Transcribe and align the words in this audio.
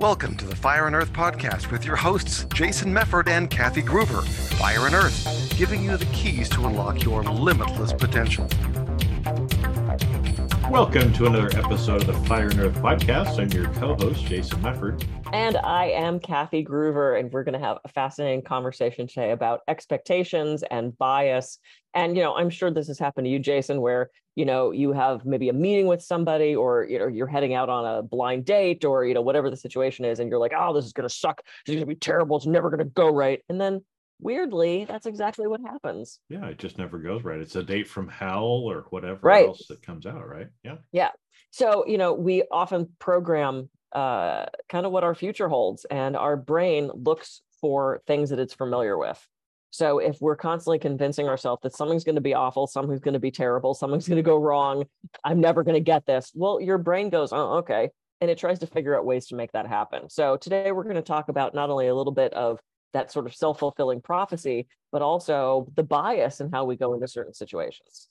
Welcome 0.00 0.34
to 0.38 0.46
the 0.46 0.56
Fire 0.56 0.86
and 0.86 0.96
Earth 0.96 1.12
podcast 1.12 1.70
with 1.70 1.84
your 1.84 1.94
hosts, 1.94 2.46
Jason 2.54 2.90
Mefford 2.90 3.28
and 3.28 3.50
Kathy 3.50 3.82
Gruver. 3.82 4.26
Fire 4.56 4.86
and 4.86 4.94
Earth, 4.94 5.54
giving 5.58 5.84
you 5.84 5.94
the 5.98 6.06
keys 6.06 6.48
to 6.48 6.64
unlock 6.64 7.04
your 7.04 7.22
limitless 7.22 7.92
potential. 7.92 8.48
Welcome 10.70 11.12
to 11.14 11.26
another 11.26 11.50
episode 11.58 12.02
of 12.02 12.06
the 12.06 12.28
Fire 12.28 12.46
Earth 12.46 12.76
podcast. 12.76 13.40
I'm 13.40 13.50
your 13.50 13.66
co 13.74 13.96
host, 13.96 14.24
Jason 14.24 14.62
Mefford. 14.62 15.04
And 15.32 15.56
I 15.56 15.86
am 15.86 16.20
Kathy 16.20 16.64
Gruver, 16.64 17.18
and 17.18 17.28
we're 17.32 17.42
going 17.42 17.58
to 17.58 17.66
have 17.66 17.78
a 17.84 17.88
fascinating 17.88 18.42
conversation 18.42 19.08
today 19.08 19.32
about 19.32 19.62
expectations 19.66 20.62
and 20.70 20.96
bias. 20.96 21.58
And, 21.92 22.16
you 22.16 22.22
know, 22.22 22.36
I'm 22.36 22.50
sure 22.50 22.70
this 22.70 22.86
has 22.86 23.00
happened 23.00 23.24
to 23.24 23.30
you, 23.30 23.40
Jason, 23.40 23.80
where, 23.80 24.10
you 24.36 24.44
know, 24.44 24.70
you 24.70 24.92
have 24.92 25.24
maybe 25.26 25.48
a 25.48 25.52
meeting 25.52 25.88
with 25.88 26.02
somebody 26.02 26.54
or, 26.54 26.84
you 26.84 27.00
know, 27.00 27.08
you're 27.08 27.26
heading 27.26 27.52
out 27.52 27.68
on 27.68 27.84
a 27.84 28.00
blind 28.04 28.44
date 28.44 28.84
or, 28.84 29.04
you 29.04 29.12
know, 29.12 29.22
whatever 29.22 29.50
the 29.50 29.56
situation 29.56 30.04
is. 30.04 30.20
And 30.20 30.30
you're 30.30 30.38
like, 30.38 30.52
oh, 30.56 30.72
this 30.72 30.84
is 30.84 30.92
going 30.92 31.08
to 31.08 31.12
suck. 31.12 31.42
This 31.66 31.74
is 31.74 31.80
going 31.80 31.88
to 31.88 31.94
be 31.94 31.98
terrible. 31.98 32.36
It's 32.36 32.46
never 32.46 32.70
going 32.70 32.78
to 32.78 32.84
go 32.84 33.12
right. 33.12 33.40
And 33.48 33.60
then 33.60 33.80
weirdly, 34.20 34.84
that's 34.84 35.06
exactly 35.06 35.46
what 35.46 35.60
happens. 35.60 36.20
Yeah, 36.28 36.46
it 36.46 36.58
just 36.58 36.78
never 36.78 36.98
goes 36.98 37.24
right. 37.24 37.40
It's 37.40 37.56
a 37.56 37.62
date 37.62 37.88
from 37.88 38.08
hell 38.08 38.44
or 38.44 38.86
whatever 38.90 39.20
right. 39.22 39.46
else 39.46 39.66
that 39.68 39.82
comes 39.82 40.06
out, 40.06 40.28
right? 40.28 40.48
Yeah. 40.64 40.76
Yeah. 40.92 41.10
So, 41.50 41.84
you 41.86 41.98
know, 41.98 42.12
we 42.12 42.44
often 42.50 42.88
program 42.98 43.68
uh, 43.92 44.46
kind 44.68 44.86
of 44.86 44.92
what 44.92 45.04
our 45.04 45.14
future 45.14 45.48
holds, 45.48 45.84
and 45.84 46.16
our 46.16 46.36
brain 46.36 46.90
looks 46.94 47.42
for 47.60 48.02
things 48.06 48.30
that 48.30 48.38
it's 48.38 48.54
familiar 48.54 48.96
with. 48.96 49.26
So 49.70 49.98
if 49.98 50.20
we're 50.20 50.36
constantly 50.36 50.78
convincing 50.78 51.28
ourselves 51.28 51.62
that 51.62 51.76
something's 51.76 52.04
going 52.04 52.16
to 52.16 52.20
be 52.20 52.34
awful, 52.34 52.66
something's 52.66 53.00
going 53.00 53.14
to 53.14 53.20
be 53.20 53.30
terrible, 53.30 53.74
something's 53.74 54.08
going 54.08 54.16
to 54.16 54.22
go 54.22 54.36
wrong, 54.36 54.84
I'm 55.24 55.40
never 55.40 55.62
going 55.62 55.76
to 55.76 55.80
get 55.80 56.06
this. 56.06 56.32
Well, 56.34 56.60
your 56.60 56.78
brain 56.78 57.08
goes, 57.10 57.32
oh, 57.32 57.58
okay. 57.58 57.90
And 58.20 58.30
it 58.30 58.38
tries 58.38 58.58
to 58.58 58.66
figure 58.66 58.98
out 58.98 59.06
ways 59.06 59.28
to 59.28 59.36
make 59.36 59.52
that 59.52 59.66
happen. 59.66 60.10
So 60.10 60.36
today 60.36 60.72
we're 60.72 60.84
going 60.84 60.96
to 60.96 61.02
talk 61.02 61.28
about 61.28 61.54
not 61.54 61.70
only 61.70 61.86
a 61.86 61.94
little 61.94 62.12
bit 62.12 62.34
of 62.34 62.58
that 62.92 63.12
sort 63.12 63.26
of 63.26 63.34
self-fulfilling 63.34 64.00
prophecy, 64.00 64.66
but 64.92 65.02
also 65.02 65.70
the 65.76 65.82
bias 65.82 66.40
and 66.40 66.52
how 66.52 66.64
we 66.64 66.76
go 66.76 66.94
into 66.94 67.06
certain 67.06 67.34
situations. 67.34 68.08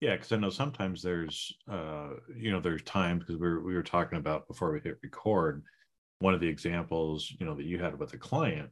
Yeah, 0.00 0.14
because 0.14 0.32
I 0.32 0.36
know 0.36 0.50
sometimes 0.50 1.02
there's, 1.02 1.56
uh, 1.70 2.10
you 2.36 2.50
know, 2.50 2.60
there's 2.60 2.82
times 2.82 3.20
because 3.20 3.36
we 3.36 3.48
were, 3.48 3.62
we 3.62 3.74
were 3.74 3.82
talking 3.82 4.18
about 4.18 4.46
before 4.46 4.70
we 4.72 4.80
hit 4.80 4.98
record, 5.02 5.62
one 6.18 6.34
of 6.34 6.40
the 6.40 6.48
examples, 6.48 7.32
you 7.40 7.46
know, 7.46 7.54
that 7.54 7.64
you 7.64 7.78
had 7.78 7.98
with 7.98 8.12
a 8.12 8.18
client 8.18 8.68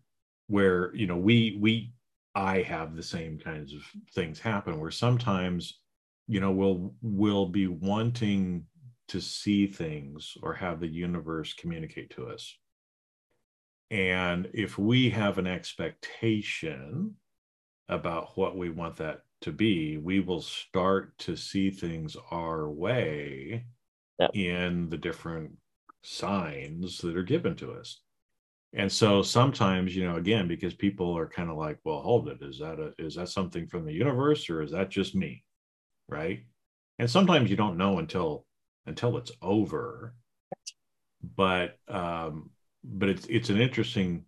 where, 0.48 0.94
you 0.94 1.06
know, 1.06 1.16
we, 1.16 1.56
we, 1.60 1.92
I 2.34 2.60
have 2.62 2.94
the 2.94 3.02
same 3.02 3.38
kinds 3.38 3.72
of 3.72 3.80
things 4.14 4.38
happen 4.38 4.78
where 4.78 4.90
sometimes, 4.90 5.80
you 6.26 6.40
know, 6.40 6.50
we'll, 6.50 6.94
we'll 7.00 7.46
be 7.46 7.68
wanting 7.68 8.64
to 9.08 9.20
see 9.20 9.66
things 9.66 10.34
or 10.42 10.52
have 10.52 10.80
the 10.80 10.88
universe 10.88 11.54
communicate 11.54 12.10
to 12.16 12.26
us. 12.26 12.54
And 13.94 14.50
if 14.52 14.76
we 14.76 15.08
have 15.10 15.38
an 15.38 15.46
expectation 15.46 17.14
about 17.88 18.36
what 18.36 18.56
we 18.56 18.68
want 18.68 18.96
that 18.96 19.20
to 19.42 19.52
be, 19.52 19.98
we 19.98 20.18
will 20.18 20.40
start 20.40 21.16
to 21.18 21.36
see 21.36 21.70
things 21.70 22.16
our 22.32 22.68
way 22.68 23.64
yep. 24.18 24.30
in 24.34 24.90
the 24.90 24.96
different 24.96 25.52
signs 26.02 26.98
that 26.98 27.16
are 27.16 27.22
given 27.22 27.54
to 27.54 27.70
us. 27.70 28.00
And 28.72 28.90
so 28.90 29.22
sometimes, 29.22 29.94
you 29.94 30.04
know, 30.04 30.16
again, 30.16 30.48
because 30.48 30.74
people 30.74 31.16
are 31.16 31.28
kind 31.28 31.48
of 31.48 31.56
like, 31.56 31.78
well, 31.84 32.00
hold 32.00 32.26
it, 32.26 32.38
is 32.42 32.58
that 32.58 32.80
a 32.80 32.94
is 32.98 33.14
that 33.14 33.28
something 33.28 33.68
from 33.68 33.84
the 33.84 33.92
universe 33.92 34.50
or 34.50 34.60
is 34.60 34.72
that 34.72 34.90
just 34.90 35.14
me? 35.14 35.44
Right. 36.08 36.46
And 36.98 37.08
sometimes 37.08 37.48
you 37.48 37.56
don't 37.56 37.78
know 37.78 38.00
until 38.00 38.44
until 38.86 39.16
it's 39.18 39.30
over. 39.40 40.16
But 41.36 41.78
um, 41.86 42.50
but 42.84 43.08
it's 43.08 43.26
it's 43.26 43.50
an 43.50 43.60
interesting 43.60 44.24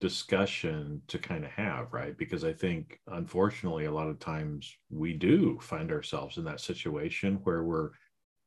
discussion 0.00 1.00
to 1.08 1.18
kind 1.18 1.44
of 1.44 1.50
have, 1.52 1.92
right? 1.92 2.18
Because 2.18 2.44
I 2.44 2.52
think, 2.52 3.00
unfortunately, 3.06 3.86
a 3.86 3.92
lot 3.92 4.08
of 4.08 4.18
times 4.18 4.76
we 4.90 5.14
do 5.14 5.58
find 5.62 5.90
ourselves 5.90 6.36
in 6.36 6.44
that 6.44 6.60
situation 6.60 7.40
where 7.44 7.62
we're 7.62 7.90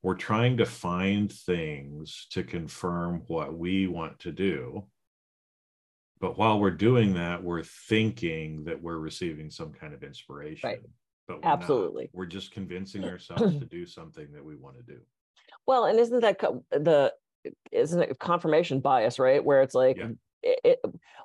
we're 0.04 0.16
trying 0.16 0.58
to 0.58 0.66
find 0.66 1.32
things 1.32 2.28
to 2.32 2.44
confirm 2.44 3.24
what 3.28 3.58
we 3.58 3.88
want 3.88 4.20
to 4.20 4.32
do. 4.32 4.86
But 6.20 6.38
while 6.38 6.60
we're 6.60 6.72
doing 6.72 7.14
that, 7.16 7.44
we're 7.44 7.64
thinking 7.64 8.66
that 8.66 8.82
we're 8.82 9.00
receiving 9.00 9.50
some 9.50 9.72
kind 9.72 9.94
of 9.94 10.04
inspiration. 10.04 10.70
Right. 10.70 10.80
But 11.28 11.44
we're 11.44 11.52
absolutely, 11.52 12.04
not. 12.04 12.10
we're 12.14 12.26
just 12.26 12.52
convincing 12.52 13.04
ourselves 13.14 13.58
to 13.58 13.66
do 13.66 13.86
something 13.86 14.28
that 14.34 14.44
we 14.44 14.56
want 14.56 14.78
to 14.78 14.84
do. 14.84 15.00
Well, 15.66 15.86
and 15.86 16.00
isn't 16.00 16.22
that 16.22 16.40
the 16.72 17.14
isn't 17.72 18.02
it 18.02 18.20
confirmation 18.20 18.80
bias, 18.80 19.20
right? 19.20 19.44
Where 19.44 19.62
it's 19.62 19.76
like 19.76 19.98
yeah. 19.98 20.10
it, 20.44 20.60
it, 20.64 20.80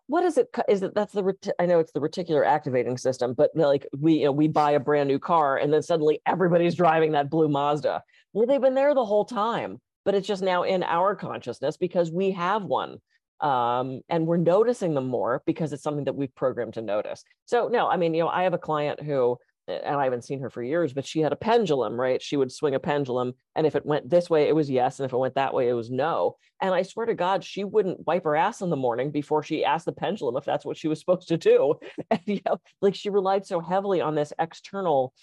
what 0.06 0.24
is 0.24 0.36
it 0.36 0.48
is 0.68 0.82
it 0.82 0.94
that's 0.94 1.12
the 1.12 1.34
i 1.58 1.66
know 1.66 1.78
it's 1.78 1.92
the 1.92 2.00
reticular 2.00 2.44
activating 2.46 2.98
system 2.98 3.34
but 3.34 3.50
like 3.54 3.86
we 3.98 4.14
you 4.14 4.24
know 4.24 4.32
we 4.32 4.48
buy 4.48 4.72
a 4.72 4.80
brand 4.80 5.08
new 5.08 5.18
car 5.18 5.56
and 5.56 5.72
then 5.72 5.82
suddenly 5.82 6.20
everybody's 6.26 6.74
driving 6.74 7.12
that 7.12 7.30
blue 7.30 7.48
mazda. 7.48 8.02
Well 8.32 8.46
they've 8.46 8.60
been 8.60 8.74
there 8.74 8.94
the 8.94 9.04
whole 9.04 9.24
time 9.24 9.80
but 10.04 10.14
it's 10.14 10.26
just 10.26 10.42
now 10.42 10.64
in 10.64 10.82
our 10.82 11.14
consciousness 11.14 11.76
because 11.76 12.10
we 12.10 12.32
have 12.32 12.64
one 12.64 12.98
um, 13.40 14.02
and 14.08 14.26
we're 14.26 14.36
noticing 14.36 14.94
them 14.94 15.08
more 15.08 15.42
because 15.46 15.72
it's 15.72 15.82
something 15.82 16.04
that 16.04 16.14
we've 16.14 16.34
programmed 16.34 16.74
to 16.74 16.82
notice. 16.82 17.22
So 17.46 17.68
no 17.68 17.88
i 17.88 17.96
mean 17.96 18.14
you 18.14 18.22
know 18.22 18.28
i 18.28 18.42
have 18.42 18.54
a 18.54 18.58
client 18.58 19.00
who 19.00 19.38
and 19.68 19.96
I 19.96 20.04
haven't 20.04 20.24
seen 20.24 20.40
her 20.40 20.50
for 20.50 20.62
years, 20.62 20.92
but 20.92 21.06
she 21.06 21.20
had 21.20 21.32
a 21.32 21.36
pendulum, 21.36 22.00
right? 22.00 22.20
She 22.20 22.36
would 22.36 22.50
swing 22.50 22.74
a 22.74 22.80
pendulum. 22.80 23.34
And 23.54 23.66
if 23.66 23.76
it 23.76 23.86
went 23.86 24.10
this 24.10 24.28
way, 24.28 24.48
it 24.48 24.54
was 24.54 24.68
yes. 24.68 24.98
And 24.98 25.06
if 25.06 25.12
it 25.12 25.18
went 25.18 25.36
that 25.36 25.54
way, 25.54 25.68
it 25.68 25.74
was 25.74 25.90
no. 25.90 26.36
And 26.60 26.74
I 26.74 26.82
swear 26.82 27.06
to 27.06 27.14
God, 27.14 27.44
she 27.44 27.62
wouldn't 27.62 28.06
wipe 28.06 28.24
her 28.24 28.34
ass 28.34 28.60
in 28.60 28.70
the 28.70 28.76
morning 28.76 29.10
before 29.10 29.42
she 29.42 29.64
asked 29.64 29.86
the 29.86 29.92
pendulum 29.92 30.36
if 30.36 30.44
that's 30.44 30.64
what 30.64 30.76
she 30.76 30.88
was 30.88 30.98
supposed 30.98 31.28
to 31.28 31.36
do. 31.36 31.74
And, 32.10 32.20
you 32.26 32.40
know, 32.44 32.58
like 32.80 32.94
she 32.94 33.10
relied 33.10 33.46
so 33.46 33.60
heavily 33.60 34.00
on 34.00 34.14
this 34.14 34.32
external 34.38 35.14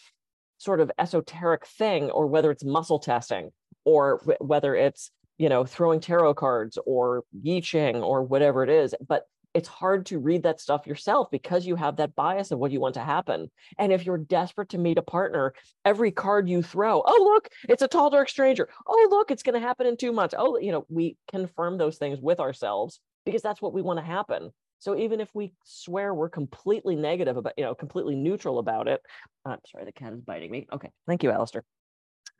sort 0.58 0.80
of 0.80 0.92
esoteric 0.98 1.66
thing, 1.66 2.10
or 2.10 2.28
whether 2.28 2.52
it's 2.52 2.64
muscle 2.64 3.00
testing, 3.00 3.52
or 3.86 4.22
whether 4.40 4.76
it's, 4.76 5.12
you 5.38 5.50
know, 5.50 5.66
throwing 5.66 6.00
tarot 6.00 6.34
cards 6.36 6.78
or 6.86 7.24
Yi 7.42 7.62
Ching 7.62 7.98
or 7.98 8.24
whatever 8.24 8.64
it 8.64 8.70
is. 8.70 8.96
But 9.06 9.24
it's 9.54 9.68
hard 9.68 10.06
to 10.08 10.20
read 10.20 10.44
that 10.44 10.60
stuff 10.60 10.86
yourself 10.86 11.30
because 11.32 11.66
you 11.66 11.76
have 11.76 11.98
that 11.98 12.16
bias 12.16 12.52
of 12.52 12.60
what 12.60 12.72
you 12.72 12.80
want 12.80 12.94
to 12.96 13.04
happen. 13.04 13.50
And 13.78 13.92
if 13.92 14.06
you're 14.06 14.18
desperate 14.18 14.70
to 14.70 14.78
meet 14.78 14.98
a 14.98 15.02
partner, 15.02 15.54
every 15.86 16.12
card 16.12 16.48
you 16.48 16.62
throw, 16.62 17.02
oh, 17.06 17.24
look, 17.24 17.50
it's 17.68 17.82
a 17.82 17.88
tall, 17.88 18.10
dark 18.10 18.30
stranger. 18.30 18.70
Oh, 18.88 19.08
look, 19.10 19.32
it's 19.32 19.44
going 19.44 19.60
to 19.60 19.68
happen 19.68 19.88
in 19.88 19.98
two 19.98 20.12
months. 20.12 20.36
Oh, 20.38 20.58
you 20.60 20.72
know, 20.72 20.86
we 20.90 21.18
confirm 21.30 21.78
those 21.78 21.98
things 21.98 22.20
with 22.22 22.40
ourselves 22.40 23.00
because 23.26 23.42
that's 23.42 23.62
what 23.62 23.74
we 23.74 23.82
want 23.82 24.00
to 24.00 24.06
happen. 24.06 24.52
So 24.80 24.96
even 24.96 25.20
if 25.20 25.30
we 25.34 25.54
swear 25.66 26.14
we're 26.14 26.30
completely 26.30 26.96
negative 26.96 27.36
about, 27.36 27.54
you 27.58 27.66
know, 27.66 27.76
completely 27.76 28.16
neutral 28.16 28.60
about 28.60 28.88
it, 28.88 29.02
I'm 29.46 29.60
sorry, 29.70 29.86
the 29.86 29.92
cat 29.92 30.14
is 30.14 30.22
biting 30.22 30.52
me. 30.52 30.68
Okay. 30.72 30.90
Thank 31.06 31.24
you, 31.24 31.32
Alistair, 31.32 31.64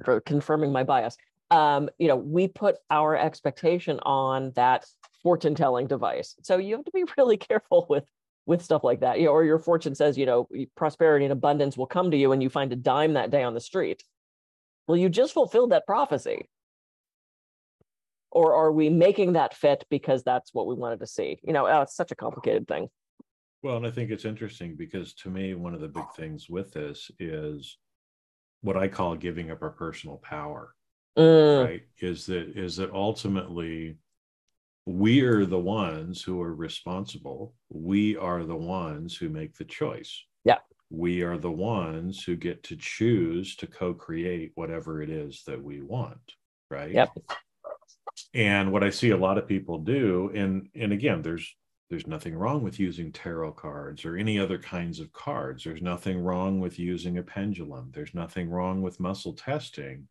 for 0.06 0.22
confirming 0.22 0.72
my 0.72 0.84
bias. 0.84 1.18
Um, 1.52 1.90
you 1.98 2.08
know, 2.08 2.16
we 2.16 2.48
put 2.48 2.76
our 2.90 3.16
expectation 3.16 4.00
on 4.02 4.52
that 4.56 4.86
fortune 5.24 5.56
telling 5.56 5.88
device. 5.88 6.36
So 6.44 6.58
you 6.58 6.76
have 6.76 6.86
to 6.86 6.92
be 6.92 7.06
really 7.18 7.38
careful 7.38 7.86
with 7.90 8.06
with 8.46 8.64
stuff 8.64 8.84
like 8.84 9.02
that. 9.02 9.20
You 9.20 9.26
know, 9.26 9.32
or 9.32 9.44
your 9.44 9.60
fortune 9.60 9.94
says, 9.94 10.18
you 10.18 10.26
know, 10.26 10.48
prosperity 10.76 11.26
and 11.26 11.32
abundance 11.32 11.78
will 11.78 11.86
come 11.86 12.12
to 12.12 12.18
you 12.18 12.32
and 12.32 12.42
you 12.42 12.50
find 12.50 12.74
a 12.74 12.76
dime 12.76 13.14
that 13.14 13.30
day 13.30 13.44
on 13.44 13.54
the 13.54 13.62
street. 13.62 14.04
Well, 14.88 14.98
you 14.98 15.08
just 15.08 15.34
fulfilled 15.34 15.72
that 15.72 15.86
prophecy. 15.86 16.50
Or 18.32 18.56
are 18.56 18.72
we 18.72 18.90
making 18.90 19.34
that 19.34 19.56
fit 19.56 19.86
because 19.90 20.24
that's 20.24 20.54
what 20.54 20.68
we 20.68 20.76
wanted 20.76 21.00
to 21.00 21.08
see? 21.08 21.40
You 21.44 21.54
know, 21.54 21.68
oh, 21.68 21.82
it's 21.82 21.96
such 21.96 22.12
a 22.12 22.16
complicated 22.16 22.68
thing. 22.68 22.90
Well, 23.62 23.78
and 23.78 23.86
I 23.86 23.92
think 23.92 24.10
it's 24.10 24.26
interesting 24.26 24.76
because 24.76 25.14
to 25.16 25.30
me, 25.30 25.54
one 25.54 25.74
of 25.74 25.82
the 25.82 25.88
big 25.88 26.12
things 26.16 26.50
with 26.50 26.72
this 26.72 27.12
is 27.20 27.78
what 28.62 28.78
I 28.78 28.88
call 28.88 29.16
giving 29.16 29.52
up 29.52 29.62
our 29.62 29.72
personal 29.72 30.18
power. 30.18 30.74
Mm. 31.18 31.66
Right? 31.66 31.82
Is 32.00 32.26
that 32.28 32.58
is 32.58 32.78
that 32.78 32.92
ultimately 32.92 33.98
we 34.86 35.22
are 35.22 35.46
the 35.46 35.60
ones 35.60 36.22
who 36.22 36.42
are 36.42 36.54
responsible. 36.54 37.54
We 37.70 38.18
are 38.18 38.44
the 38.44 38.56
ones 38.56 39.16
who 39.16 39.30
make 39.30 39.56
the 39.56 39.66
choice. 39.66 40.24
Yeah. 40.44 40.58
We 40.90 41.22
are 41.22 41.38
the 41.38 41.52
ones 41.52 42.24
who 42.24 42.36
get 42.36 42.64
to 42.64 42.76
choose 42.76 43.56
to 43.58 43.68
co 43.68 43.94
create 43.94 44.52
whatever 44.56 45.02
it 45.02 45.10
is 45.10 45.44
that 45.46 45.62
we 45.62 45.82
want. 45.82 46.34
Right. 46.72 46.92
Yep. 46.92 47.10
And 48.34 48.72
what 48.72 48.84
I 48.84 48.90
see 48.90 49.12
a 49.12 49.18
lot 49.18 49.38
of 49.38 49.48
people 49.48 49.80
do, 49.80 50.32
and 50.34 50.68
and 50.76 50.92
again, 50.92 51.22
there's 51.22 51.56
there's 51.90 52.08
nothing 52.08 52.36
wrong 52.36 52.64
with 52.64 52.80
using 52.80 53.12
tarot 53.12 53.54
cards 53.54 54.06
or 54.06 54.16
any 54.16 54.40
other 54.40 54.60
kinds 54.60 55.00
of 55.00 55.12
cards. 55.12 55.64
There's 55.64 55.82
nothing 55.82 56.20
wrong 56.20 56.60
with 56.60 56.78
using 56.78 57.18
a 57.18 57.24
pendulum. 57.24 57.92
There's 57.94 58.14
nothing 58.14 58.50
wrong 58.50 58.82
with 58.82 59.00
muscle 59.00 59.34
testing 59.34 60.08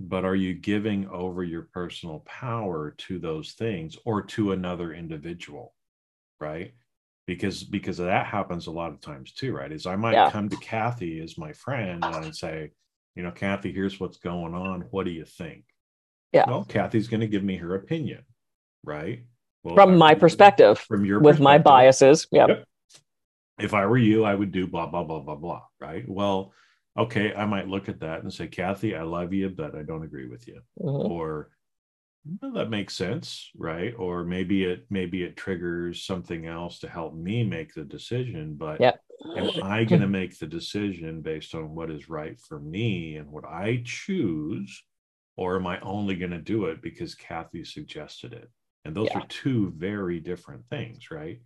but 0.00 0.24
are 0.24 0.34
you 0.34 0.54
giving 0.54 1.08
over 1.08 1.44
your 1.44 1.62
personal 1.72 2.20
power 2.20 2.94
to 2.98 3.18
those 3.18 3.52
things 3.52 3.96
or 4.04 4.22
to 4.22 4.52
another 4.52 4.92
individual 4.92 5.74
right 6.40 6.74
because 7.26 7.62
because 7.62 7.98
that 7.98 8.26
happens 8.26 8.66
a 8.66 8.72
lot 8.72 8.90
of 8.90 9.00
times 9.00 9.32
too 9.32 9.54
right 9.54 9.72
is 9.72 9.86
i 9.86 9.96
might 9.96 10.14
yeah. 10.14 10.30
come 10.30 10.48
to 10.48 10.56
kathy 10.56 11.20
as 11.20 11.38
my 11.38 11.52
friend 11.52 12.04
and 12.04 12.14
i'd 12.16 12.34
say 12.34 12.70
you 13.14 13.22
know 13.22 13.30
kathy 13.30 13.72
here's 13.72 14.00
what's 14.00 14.18
going 14.18 14.54
on 14.54 14.82
what 14.90 15.04
do 15.04 15.12
you 15.12 15.24
think 15.24 15.64
yeah 16.32 16.44
well 16.48 16.64
kathy's 16.64 17.08
going 17.08 17.20
to 17.20 17.28
give 17.28 17.44
me 17.44 17.56
her 17.56 17.76
opinion 17.76 18.24
right? 18.84 19.24
Well, 19.62 19.74
from 19.74 19.96
my 19.96 20.14
perspective, 20.14 20.78
from 20.78 21.04
your 21.04 21.20
with 21.20 21.40
my 21.40 21.58
biases, 21.58 22.26
yep. 22.30 22.48
yep. 22.48 22.64
If 23.58 23.72
I 23.72 23.86
were 23.86 23.98
you, 23.98 24.24
I 24.24 24.34
would 24.34 24.52
do 24.52 24.66
blah 24.66 24.86
blah 24.86 25.04
blah 25.04 25.20
blah 25.20 25.36
blah, 25.36 25.62
right? 25.80 26.04
Well, 26.06 26.52
okay, 26.98 27.34
I 27.34 27.44
might 27.46 27.68
look 27.68 27.88
at 27.88 28.00
that 28.00 28.22
and 28.22 28.32
say, 28.32 28.46
Kathy, 28.46 28.94
I 28.94 29.02
love 29.02 29.32
you, 29.32 29.48
but 29.48 29.74
I 29.74 29.82
don't 29.82 30.04
agree 30.04 30.28
with 30.28 30.46
you, 30.46 30.60
mm-hmm. 30.80 31.12
or 31.12 31.50
well, 32.40 32.52
that 32.52 32.70
makes 32.70 32.94
sense, 32.94 33.50
right? 33.54 33.94
Or 33.98 34.24
maybe 34.24 34.64
it 34.64 34.86
maybe 34.88 35.22
it 35.24 35.36
triggers 35.36 36.04
something 36.04 36.46
else 36.46 36.78
to 36.80 36.88
help 36.88 37.14
me 37.14 37.44
make 37.44 37.74
the 37.74 37.84
decision, 37.84 38.54
but 38.54 38.80
yep. 38.80 39.00
am 39.36 39.50
I 39.62 39.84
going 39.84 40.00
to 40.00 40.08
make 40.08 40.38
the 40.38 40.46
decision 40.46 41.20
based 41.20 41.54
on 41.54 41.74
what 41.74 41.90
is 41.90 42.08
right 42.08 42.38
for 42.40 42.58
me 42.58 43.16
and 43.16 43.30
what 43.30 43.44
I 43.44 43.82
choose, 43.84 44.82
or 45.36 45.56
am 45.56 45.66
I 45.66 45.80
only 45.80 46.14
going 46.14 46.30
to 46.30 46.40
do 46.40 46.66
it 46.66 46.80
because 46.80 47.14
Kathy 47.14 47.64
suggested 47.64 48.32
it? 48.32 48.50
And 48.86 48.94
those 48.94 49.08
yeah. 49.10 49.18
are 49.18 49.26
two 49.28 49.72
very 49.76 50.20
different 50.20 50.66
things, 50.68 51.10
right? 51.10 51.40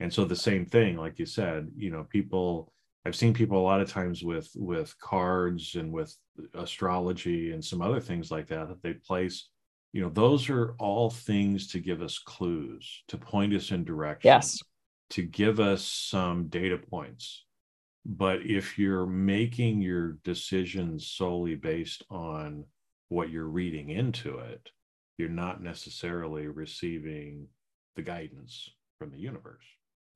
And 0.00 0.12
so 0.12 0.24
the 0.24 0.36
same 0.36 0.66
thing, 0.66 0.96
like 0.96 1.18
you 1.18 1.26
said, 1.26 1.68
you 1.76 1.90
know, 1.90 2.06
people 2.10 2.72
I've 3.04 3.16
seen 3.16 3.34
people 3.34 3.58
a 3.58 3.62
lot 3.62 3.80
of 3.80 3.90
times 3.90 4.22
with 4.22 4.50
with 4.54 4.98
cards 5.00 5.74
and 5.74 5.92
with 5.92 6.16
astrology 6.54 7.52
and 7.52 7.64
some 7.64 7.82
other 7.82 8.00
things 8.00 8.30
like 8.30 8.46
that 8.48 8.68
that 8.68 8.82
they 8.82 8.94
place 8.94 9.48
you 9.92 10.00
know 10.00 10.08
those 10.08 10.48
are 10.48 10.74
all 10.78 11.10
things 11.10 11.66
to 11.68 11.78
give 11.78 12.00
us 12.00 12.18
clues 12.18 13.02
to 13.08 13.18
point 13.18 13.54
us 13.54 13.70
in 13.70 13.84
direction 13.84 14.28
yes. 14.28 14.58
to 15.10 15.22
give 15.22 15.60
us 15.60 15.84
some 15.84 16.48
data 16.48 16.78
points. 16.78 17.44
But 18.04 18.42
if 18.42 18.80
you're 18.80 19.06
making 19.06 19.80
your 19.80 20.14
decisions 20.24 21.06
solely 21.06 21.54
based 21.54 22.02
on 22.10 22.64
what 23.08 23.30
you're 23.30 23.44
reading 23.48 23.90
into 23.90 24.38
it 24.38 24.70
you're 25.18 25.28
not 25.28 25.62
necessarily 25.62 26.48
receiving 26.48 27.46
the 27.96 28.02
guidance 28.02 28.70
from 28.98 29.10
the 29.10 29.18
universe 29.18 29.64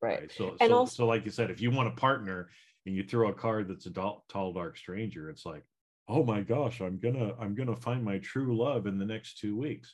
right, 0.01 0.21
right? 0.21 0.31
so 0.35 0.55
and 0.59 0.69
so, 0.69 0.75
also, 0.75 0.95
so 0.95 1.05
like 1.05 1.23
you 1.23 1.31
said 1.31 1.51
if 1.51 1.61
you 1.61 1.69
want 1.69 1.87
a 1.87 1.91
partner 1.91 2.49
and 2.87 2.95
you 2.95 3.03
throw 3.03 3.27
a 3.27 3.33
card 3.33 3.67
that's 3.67 3.85
a 3.85 3.91
tall 3.91 4.53
dark 4.53 4.77
stranger 4.77 5.29
it's 5.29 5.45
like 5.45 5.63
oh 6.07 6.23
my 6.23 6.41
gosh 6.41 6.81
i'm 6.81 6.97
gonna 6.97 7.33
i'm 7.39 7.53
gonna 7.53 7.75
find 7.75 8.03
my 8.03 8.17
true 8.19 8.57
love 8.57 8.87
in 8.87 8.97
the 8.97 9.05
next 9.05 9.37
two 9.37 9.55
weeks. 9.55 9.93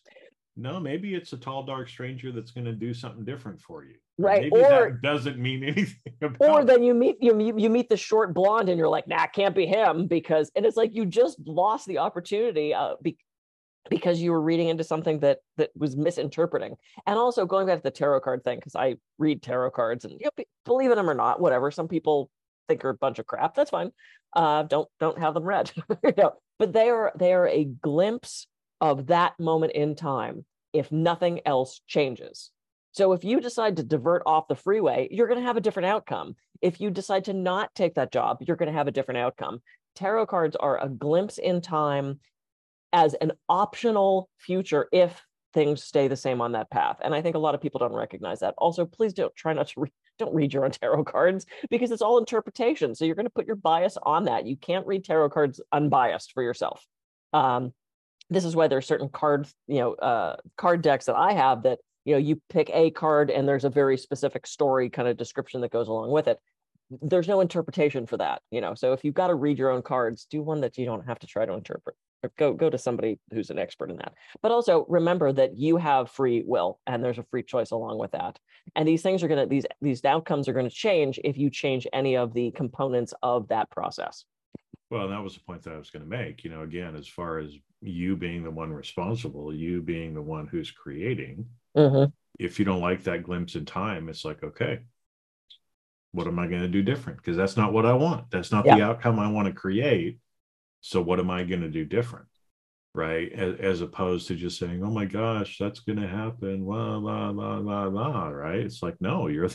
No 0.55 0.79
maybe 0.79 1.15
it's 1.15 1.33
a 1.33 1.37
tall 1.37 1.63
dark 1.63 1.89
stranger 1.89 2.31
that's 2.31 2.51
gonna 2.51 2.73
do 2.73 2.93
something 2.93 3.25
different 3.25 3.59
for 3.59 3.83
you 3.83 3.95
right 4.19 4.43
maybe 4.43 4.55
or 4.55 4.91
that 4.91 5.01
doesn't 5.01 5.39
mean 5.39 5.63
anything 6.21 6.35
or 6.39 6.63
then 6.63 6.83
you 6.83 6.93
meet 6.93 7.17
you, 7.19 7.57
you 7.57 7.69
meet 7.71 7.89
the 7.89 7.97
short 7.97 8.35
blonde 8.35 8.69
and 8.69 8.77
you're 8.77 8.87
like 8.87 9.07
nah 9.07 9.25
can't 9.25 9.55
be 9.55 9.65
him 9.65 10.05
because 10.05 10.51
and 10.55 10.63
it's 10.63 10.77
like 10.77 10.93
you 10.93 11.07
just 11.07 11.39
lost 11.47 11.87
the 11.87 11.97
opportunity 11.97 12.75
uh, 12.75 12.93
be, 13.01 13.17
because 13.89 14.21
you 14.21 14.31
were 14.31 14.41
reading 14.41 14.69
into 14.69 14.83
something 14.83 15.19
that 15.19 15.39
that 15.57 15.71
was 15.75 15.97
misinterpreting. 15.97 16.75
And 17.05 17.17
also 17.17 17.45
going 17.45 17.67
back 17.67 17.77
to 17.77 17.83
the 17.83 17.91
tarot 17.91 18.21
card 18.21 18.43
thing 18.43 18.57
because 18.57 18.75
i 18.75 18.95
read 19.17 19.41
tarot 19.41 19.71
cards 19.71 20.05
and 20.05 20.13
you 20.19 20.29
know, 20.37 20.43
believe 20.65 20.91
in 20.91 20.97
them 20.97 21.09
or 21.09 21.15
not 21.15 21.41
whatever 21.41 21.71
some 21.71 21.87
people 21.87 22.29
think 22.67 22.83
are 22.85 22.89
a 22.89 22.95
bunch 22.95 23.19
of 23.19 23.25
crap 23.25 23.55
that's 23.55 23.71
fine 23.71 23.91
uh, 24.35 24.63
don't 24.63 24.89
don't 24.99 25.19
have 25.19 25.33
them 25.33 25.43
read. 25.43 25.71
you 26.03 26.13
know, 26.17 26.33
but 26.59 26.73
they 26.73 26.89
are 26.89 27.11
they 27.15 27.33
are 27.33 27.47
a 27.47 27.65
glimpse 27.65 28.47
of 28.81 29.07
that 29.07 29.39
moment 29.39 29.73
in 29.73 29.95
time 29.95 30.45
if 30.73 30.91
nothing 30.91 31.41
else 31.45 31.81
changes. 31.87 32.51
So 32.91 33.13
if 33.13 33.23
you 33.23 33.39
decide 33.39 33.77
to 33.77 33.83
divert 33.83 34.23
off 34.25 34.47
the 34.47 34.55
freeway, 34.55 35.07
you're 35.09 35.27
going 35.27 35.39
to 35.39 35.45
have 35.45 35.57
a 35.57 35.61
different 35.61 35.87
outcome. 35.87 36.35
If 36.61 36.79
you 36.79 36.91
decide 36.91 37.25
to 37.25 37.33
not 37.33 37.73
take 37.75 37.95
that 37.95 38.11
job, 38.11 38.37
you're 38.41 38.57
going 38.57 38.71
to 38.71 38.77
have 38.77 38.87
a 38.87 38.91
different 38.91 39.19
outcome. 39.19 39.61
Tarot 39.95 40.27
cards 40.27 40.55
are 40.55 40.83
a 40.83 40.89
glimpse 40.89 41.37
in 41.37 41.61
time 41.61 42.19
as 42.91 43.15
an 43.15 43.31
optional 43.49 44.29
future 44.37 44.87
if 44.91 45.23
things 45.53 45.83
stay 45.83 46.07
the 46.07 46.15
same 46.15 46.41
on 46.41 46.51
that 46.53 46.69
path. 46.69 46.97
And 47.03 47.13
I 47.13 47.21
think 47.21 47.35
a 47.35 47.39
lot 47.39 47.55
of 47.55 47.61
people 47.61 47.79
don't 47.79 47.93
recognize 47.93 48.39
that. 48.39 48.55
Also, 48.57 48.85
please 48.85 49.13
don't 49.13 49.35
try 49.35 49.53
not 49.53 49.67
to 49.69 49.73
re- 49.81 49.91
don't 50.23 50.35
read 50.35 50.53
your 50.53 50.65
own 50.65 50.71
tarot 50.71 51.03
cards 51.05 51.45
because 51.69 51.91
it's 51.91 52.01
all 52.01 52.17
interpretation. 52.17 52.95
So 52.95 53.05
you're 53.05 53.15
going 53.15 53.25
to 53.25 53.31
put 53.31 53.47
your 53.47 53.55
bias 53.55 53.97
on 54.01 54.25
that. 54.25 54.45
You 54.45 54.55
can't 54.55 54.87
read 54.87 55.03
tarot 55.03 55.29
cards 55.29 55.61
unbiased 55.71 56.31
for 56.33 56.43
yourself. 56.43 56.85
Um, 57.33 57.73
this 58.29 58.45
is 58.45 58.55
why 58.55 58.67
there's 58.67 58.87
certain 58.87 59.09
card, 59.09 59.47
you 59.67 59.79
know, 59.79 59.93
uh, 59.93 60.37
card 60.57 60.81
decks 60.81 61.05
that 61.05 61.15
I 61.15 61.33
have 61.33 61.63
that 61.63 61.79
you 62.05 62.13
know 62.13 62.19
you 62.19 62.41
pick 62.49 62.69
a 62.73 62.91
card 62.91 63.31
and 63.31 63.47
there's 63.47 63.63
a 63.63 63.69
very 63.69 63.97
specific 63.97 64.45
story 64.45 64.89
kind 64.89 65.07
of 65.07 65.17
description 65.17 65.61
that 65.61 65.71
goes 65.71 65.87
along 65.87 66.11
with 66.11 66.27
it 66.27 66.39
there's 67.01 67.27
no 67.27 67.41
interpretation 67.41 68.05
for 68.05 68.17
that 68.17 68.41
you 68.51 68.61
know 68.61 68.73
so 68.73 68.93
if 68.93 69.03
you've 69.03 69.13
got 69.13 69.27
to 69.27 69.35
read 69.35 69.57
your 69.57 69.71
own 69.71 69.81
cards 69.81 70.27
do 70.29 70.41
one 70.41 70.61
that 70.61 70.77
you 70.77 70.85
don't 70.85 71.05
have 71.05 71.19
to 71.19 71.27
try 71.27 71.45
to 71.45 71.53
interpret 71.53 71.95
go 72.37 72.53
go 72.53 72.69
to 72.69 72.77
somebody 72.77 73.19
who's 73.31 73.49
an 73.49 73.59
expert 73.59 73.89
in 73.89 73.97
that. 73.97 74.13
But 74.41 74.51
also 74.51 74.85
remember 74.89 75.31
that 75.33 75.57
you 75.57 75.77
have 75.77 76.11
free 76.11 76.43
will 76.45 76.79
and 76.87 77.03
there's 77.03 77.17
a 77.17 77.23
free 77.23 77.43
choice 77.43 77.71
along 77.71 77.99
with 77.99 78.11
that. 78.11 78.39
And 78.75 78.87
these 78.87 79.01
things 79.01 79.23
are 79.23 79.27
going 79.27 79.41
to 79.41 79.45
these 79.47 79.65
these 79.81 80.03
outcomes 80.05 80.47
are 80.47 80.53
going 80.53 80.69
to 80.69 80.75
change 80.75 81.19
if 81.23 81.37
you 81.37 81.49
change 81.49 81.87
any 81.93 82.15
of 82.17 82.33
the 82.33 82.51
components 82.51 83.13
of 83.21 83.47
that 83.49 83.69
process. 83.69 84.25
Well 84.89 85.09
that 85.09 85.23
was 85.23 85.33
the 85.33 85.39
point 85.39 85.63
that 85.63 85.73
i 85.73 85.77
was 85.77 85.89
going 85.89 86.03
to 86.03 86.09
make 86.09 86.43
you 86.43 86.51
know 86.51 86.61
again 86.61 86.95
as 86.95 87.07
far 87.07 87.39
as 87.39 87.51
you 87.81 88.15
being 88.15 88.43
the 88.43 88.51
one 88.51 88.71
responsible 88.71 89.51
you 89.51 89.81
being 89.81 90.13
the 90.13 90.21
one 90.21 90.45
who's 90.45 90.69
creating 90.69 91.47
mm-hmm. 91.75 92.11
if 92.37 92.59
you 92.59 92.65
don't 92.65 92.79
like 92.79 93.03
that 93.03 93.23
glimpse 93.23 93.55
in 93.55 93.65
time 93.65 94.07
it's 94.07 94.23
like 94.23 94.43
okay 94.43 94.81
what 96.13 96.27
am 96.27 96.39
i 96.39 96.47
going 96.47 96.61
to 96.61 96.67
do 96.67 96.81
different? 96.81 97.17
Because 97.17 97.35
that's 97.35 97.57
not 97.57 97.73
what 97.73 97.85
i 97.85 97.93
want. 97.93 98.29
That's 98.31 98.51
not 98.51 98.65
yeah. 98.65 98.77
the 98.77 98.83
outcome 98.83 99.19
i 99.19 99.29
want 99.29 99.47
to 99.47 99.53
create 99.53 100.19
so 100.85 101.01
what 101.01 101.19
am 101.19 101.31
I 101.31 101.45
going 101.45 101.61
to 101.61 101.69
do 101.69 101.85
different? 101.85 102.27
Right. 102.93 103.31
As, 103.31 103.55
as, 103.59 103.81
opposed 103.81 104.27
to 104.27 104.35
just 104.35 104.59
saying, 104.59 104.83
oh 104.83 104.91
my 104.91 105.05
gosh, 105.05 105.57
that's 105.57 105.79
going 105.79 105.99
to 105.99 106.07
happen. 106.07 106.65
Blah, 106.65 106.99
blah, 106.99 107.31
blah, 107.31 107.59
blah, 107.61 107.89
blah. 107.89 108.27
Right. 108.27 108.59
It's 108.59 108.83
like, 108.83 108.97
no, 108.99 109.27
you're 109.27 109.49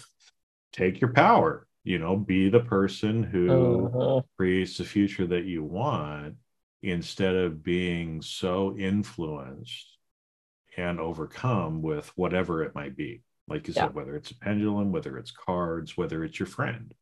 take 0.73 1.01
your 1.01 1.13
power, 1.13 1.67
you 1.85 1.99
know, 1.99 2.17
be 2.17 2.49
the 2.49 2.61
person 2.61 3.23
who 3.23 3.91
uh-huh. 3.95 4.23
creates 4.37 4.79
the 4.79 4.85
future 4.85 5.27
that 5.27 5.45
you 5.45 5.63
want 5.63 6.37
instead 6.83 7.37
of 7.37 7.63
being 7.63 8.23
so 8.23 8.75
influenced 8.77 9.99
and 10.77 10.99
overcome 10.99 11.83
with 11.83 12.11
whatever 12.17 12.63
it 12.63 12.75
might 12.75 12.97
be. 12.97 13.23
Like 13.47 13.69
you 13.69 13.75
yeah. 13.77 13.85
said, 13.85 13.95
whether 13.95 14.17
it's 14.17 14.31
a 14.31 14.39
pendulum, 14.39 14.93
whether 14.93 15.19
it's 15.19 15.31
cards, 15.31 15.97
whether 15.97 16.25
it's 16.25 16.39
your 16.39 16.47
friend 16.47 16.93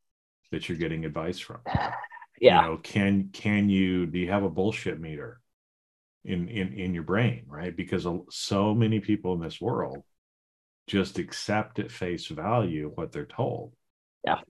that 0.50 0.68
you're 0.68 0.78
getting 0.78 1.04
advice 1.04 1.38
from 1.38 1.60
yeah. 2.40 2.62
you 2.62 2.68
know 2.68 2.76
can 2.78 3.30
can 3.32 3.68
you 3.68 4.06
do 4.06 4.18
you 4.18 4.30
have 4.30 4.42
a 4.42 4.50
bullshit 4.50 5.00
meter 5.00 5.40
in 6.26 6.48
in 6.48 6.72
in 6.74 6.94
your 6.94 7.04
brain 7.04 7.44
right? 7.46 7.74
Because 7.74 8.06
so 8.30 8.74
many 8.74 9.00
people 9.00 9.32
in 9.34 9.40
this 9.40 9.60
world 9.60 10.02
just 10.86 11.18
accept 11.18 11.78
at 11.78 11.90
face 11.90 12.26
value 12.26 12.92
what 12.94 13.12
they're 13.12 13.24
told. 13.24 13.72
Yeah. 14.24 14.40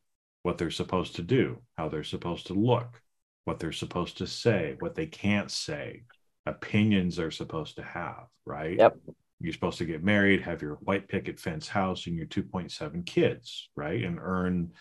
What 0.42 0.58
they're 0.58 0.70
supposed 0.70 1.16
to 1.16 1.22
do 1.22 1.58
how 1.76 1.88
they're 1.88 2.04
supposed 2.04 2.46
to 2.48 2.54
look 2.54 3.02
what 3.44 3.60
they're 3.60 3.72
supposed 3.72 4.18
to 4.18 4.26
say 4.26 4.76
what 4.80 4.94
they 4.94 5.06
can't 5.06 5.50
say 5.50 6.02
opinions 6.46 7.16
they're 7.16 7.30
supposed 7.30 7.76
to 7.76 7.82
have 7.82 8.26
right? 8.44 8.78
Yep. 8.78 8.96
You're 9.38 9.52
supposed 9.52 9.78
to 9.78 9.84
get 9.84 10.02
married 10.02 10.40
have 10.42 10.62
your 10.62 10.76
white 10.76 11.08
picket 11.08 11.38
fence 11.38 11.68
house 11.68 12.06
and 12.06 12.16
your 12.16 12.26
2.7 12.26 13.04
kids 13.04 13.68
right? 13.76 14.02
And 14.02 14.18
earn 14.20 14.72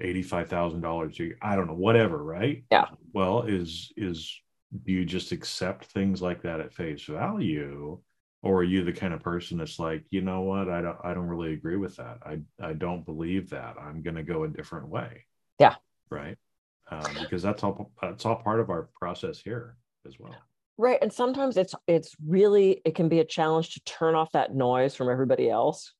$85,000 0.00 1.20
a 1.20 1.22
year. 1.22 1.38
I 1.40 1.56
don't 1.56 1.66
know 1.66 1.74
whatever 1.74 2.22
right? 2.22 2.64
Yeah. 2.70 2.86
Well 3.12 3.42
is 3.42 3.92
is 3.96 4.40
do 4.84 4.92
you 4.92 5.04
just 5.04 5.32
accept 5.32 5.84
things 5.86 6.20
like 6.20 6.42
that 6.42 6.60
at 6.60 6.74
face 6.74 7.04
value? 7.04 8.00
Or 8.42 8.56
are 8.58 8.64
you 8.64 8.84
the 8.84 8.92
kind 8.92 9.14
of 9.14 9.22
person 9.22 9.58
that's 9.58 9.78
like 9.78 10.04
you 10.10 10.20
know 10.20 10.42
what? 10.42 10.68
I 10.68 10.82
don't 10.82 10.98
I 11.04 11.14
don't 11.14 11.28
really 11.28 11.52
agree 11.52 11.76
with 11.76 11.96
that. 11.96 12.18
I 12.24 12.40
I 12.60 12.72
don't 12.72 13.06
believe 13.06 13.50
that. 13.50 13.76
I'm 13.80 14.02
going 14.02 14.16
to 14.16 14.22
go 14.22 14.44
a 14.44 14.48
different 14.48 14.88
way. 14.88 15.24
Yeah. 15.58 15.76
Right? 16.10 16.36
Um, 16.90 17.14
because 17.20 17.42
that's 17.42 17.62
all 17.62 17.92
that's 18.02 18.26
all 18.26 18.36
part 18.36 18.60
of 18.60 18.70
our 18.70 18.90
process 18.98 19.38
here 19.38 19.76
as 20.06 20.18
well. 20.18 20.34
Right 20.76 20.98
and 21.00 21.12
sometimes 21.12 21.56
it's 21.56 21.74
it's 21.86 22.16
really 22.26 22.82
it 22.84 22.96
can 22.96 23.08
be 23.08 23.20
a 23.20 23.24
challenge 23.24 23.74
to 23.74 23.80
turn 23.84 24.16
off 24.16 24.32
that 24.32 24.54
noise 24.54 24.96
from 24.96 25.08
everybody 25.08 25.48
else 25.48 25.92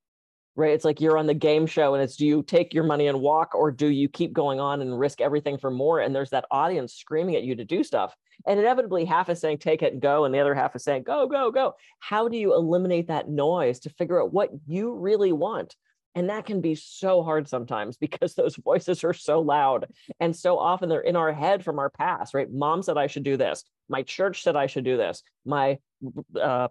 right? 0.57 0.73
It's 0.73 0.85
like 0.85 1.01
you're 1.01 1.19
on 1.19 1.27
the 1.27 1.35
game 1.35 1.67
show 1.67 1.95
and 1.95 2.03
it's 2.03 2.17
do 2.17 2.27
you 2.27 2.43
take 2.43 2.75
your 2.75 2.85
money 2.85 3.09
and 3.09 3.21
walk 3.21 3.55
or 3.55 3.71
do 3.71 3.89
you 3.89 4.09
keep 4.09 4.33
going 4.33 4.61
on 4.61 4.81
and 4.81 4.99
risk 4.99 5.21
everything 5.21 5.59
for 5.59 5.71
more? 5.71 6.01
And 6.01 6.15
there's 6.15 6.31
that 6.31 6.45
audience 6.51 6.95
screaming 6.95 7.37
at 7.37 7.43
you 7.43 7.57
to 7.57 7.65
do 7.65 7.83
stuff. 7.83 8.15
And 8.47 8.61
inevitably, 8.61 9.05
half 9.05 9.29
is 9.29 9.41
saying 9.41 9.59
take 9.59 9.83
it 9.83 9.93
and 9.93 10.03
go, 10.03 10.25
and 10.25 10.35
the 10.35 10.41
other 10.41 10.55
half 10.55 10.77
is 10.77 10.85
saying 10.85 11.05
go, 11.05 11.27
go, 11.27 11.51
go. 11.51 11.75
How 12.01 12.29
do 12.29 12.37
you 12.37 12.55
eliminate 12.55 13.09
that 13.09 13.29
noise 13.29 13.81
to 13.81 13.91
figure 13.91 14.23
out 14.23 14.33
what 14.33 14.51
you 14.67 14.95
really 14.95 15.33
want? 15.33 15.75
And 16.17 16.31
that 16.31 16.47
can 16.47 16.61
be 16.61 16.75
so 16.77 17.23
hard 17.23 17.49
sometimes 17.49 17.97
because 18.05 18.35
those 18.35 18.57
voices 18.57 19.05
are 19.05 19.15
so 19.15 19.41
loud. 19.41 19.87
And 20.21 20.35
so 20.35 20.59
often 20.59 20.89
they're 20.89 21.01
in 21.01 21.17
our 21.17 21.33
head 21.33 21.65
from 21.65 21.79
our 21.79 21.91
past, 21.91 22.35
right? 22.35 22.51
Mom 22.53 22.83
said 22.83 22.97
I 22.97 23.07
should 23.07 23.25
do 23.25 23.37
this. 23.37 23.65
My 23.89 24.03
church 24.03 24.43
said 24.43 24.57
I 24.57 24.67
should 24.67 24.85
do 24.85 24.97
this. 24.97 25.23
My 25.45 25.79
uh, 26.41 26.69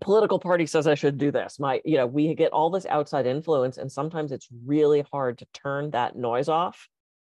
political 0.00 0.38
party 0.38 0.66
says 0.66 0.86
I 0.86 0.94
should 0.94 1.18
do 1.18 1.30
this. 1.30 1.58
My, 1.58 1.80
you 1.84 1.96
know, 1.96 2.06
we 2.06 2.34
get 2.34 2.52
all 2.52 2.70
this 2.70 2.86
outside 2.86 3.26
influence, 3.26 3.78
and 3.78 3.90
sometimes 3.90 4.32
it's 4.32 4.48
really 4.66 5.04
hard 5.12 5.38
to 5.38 5.46
turn 5.52 5.90
that 5.90 6.16
noise 6.16 6.48
off 6.48 6.88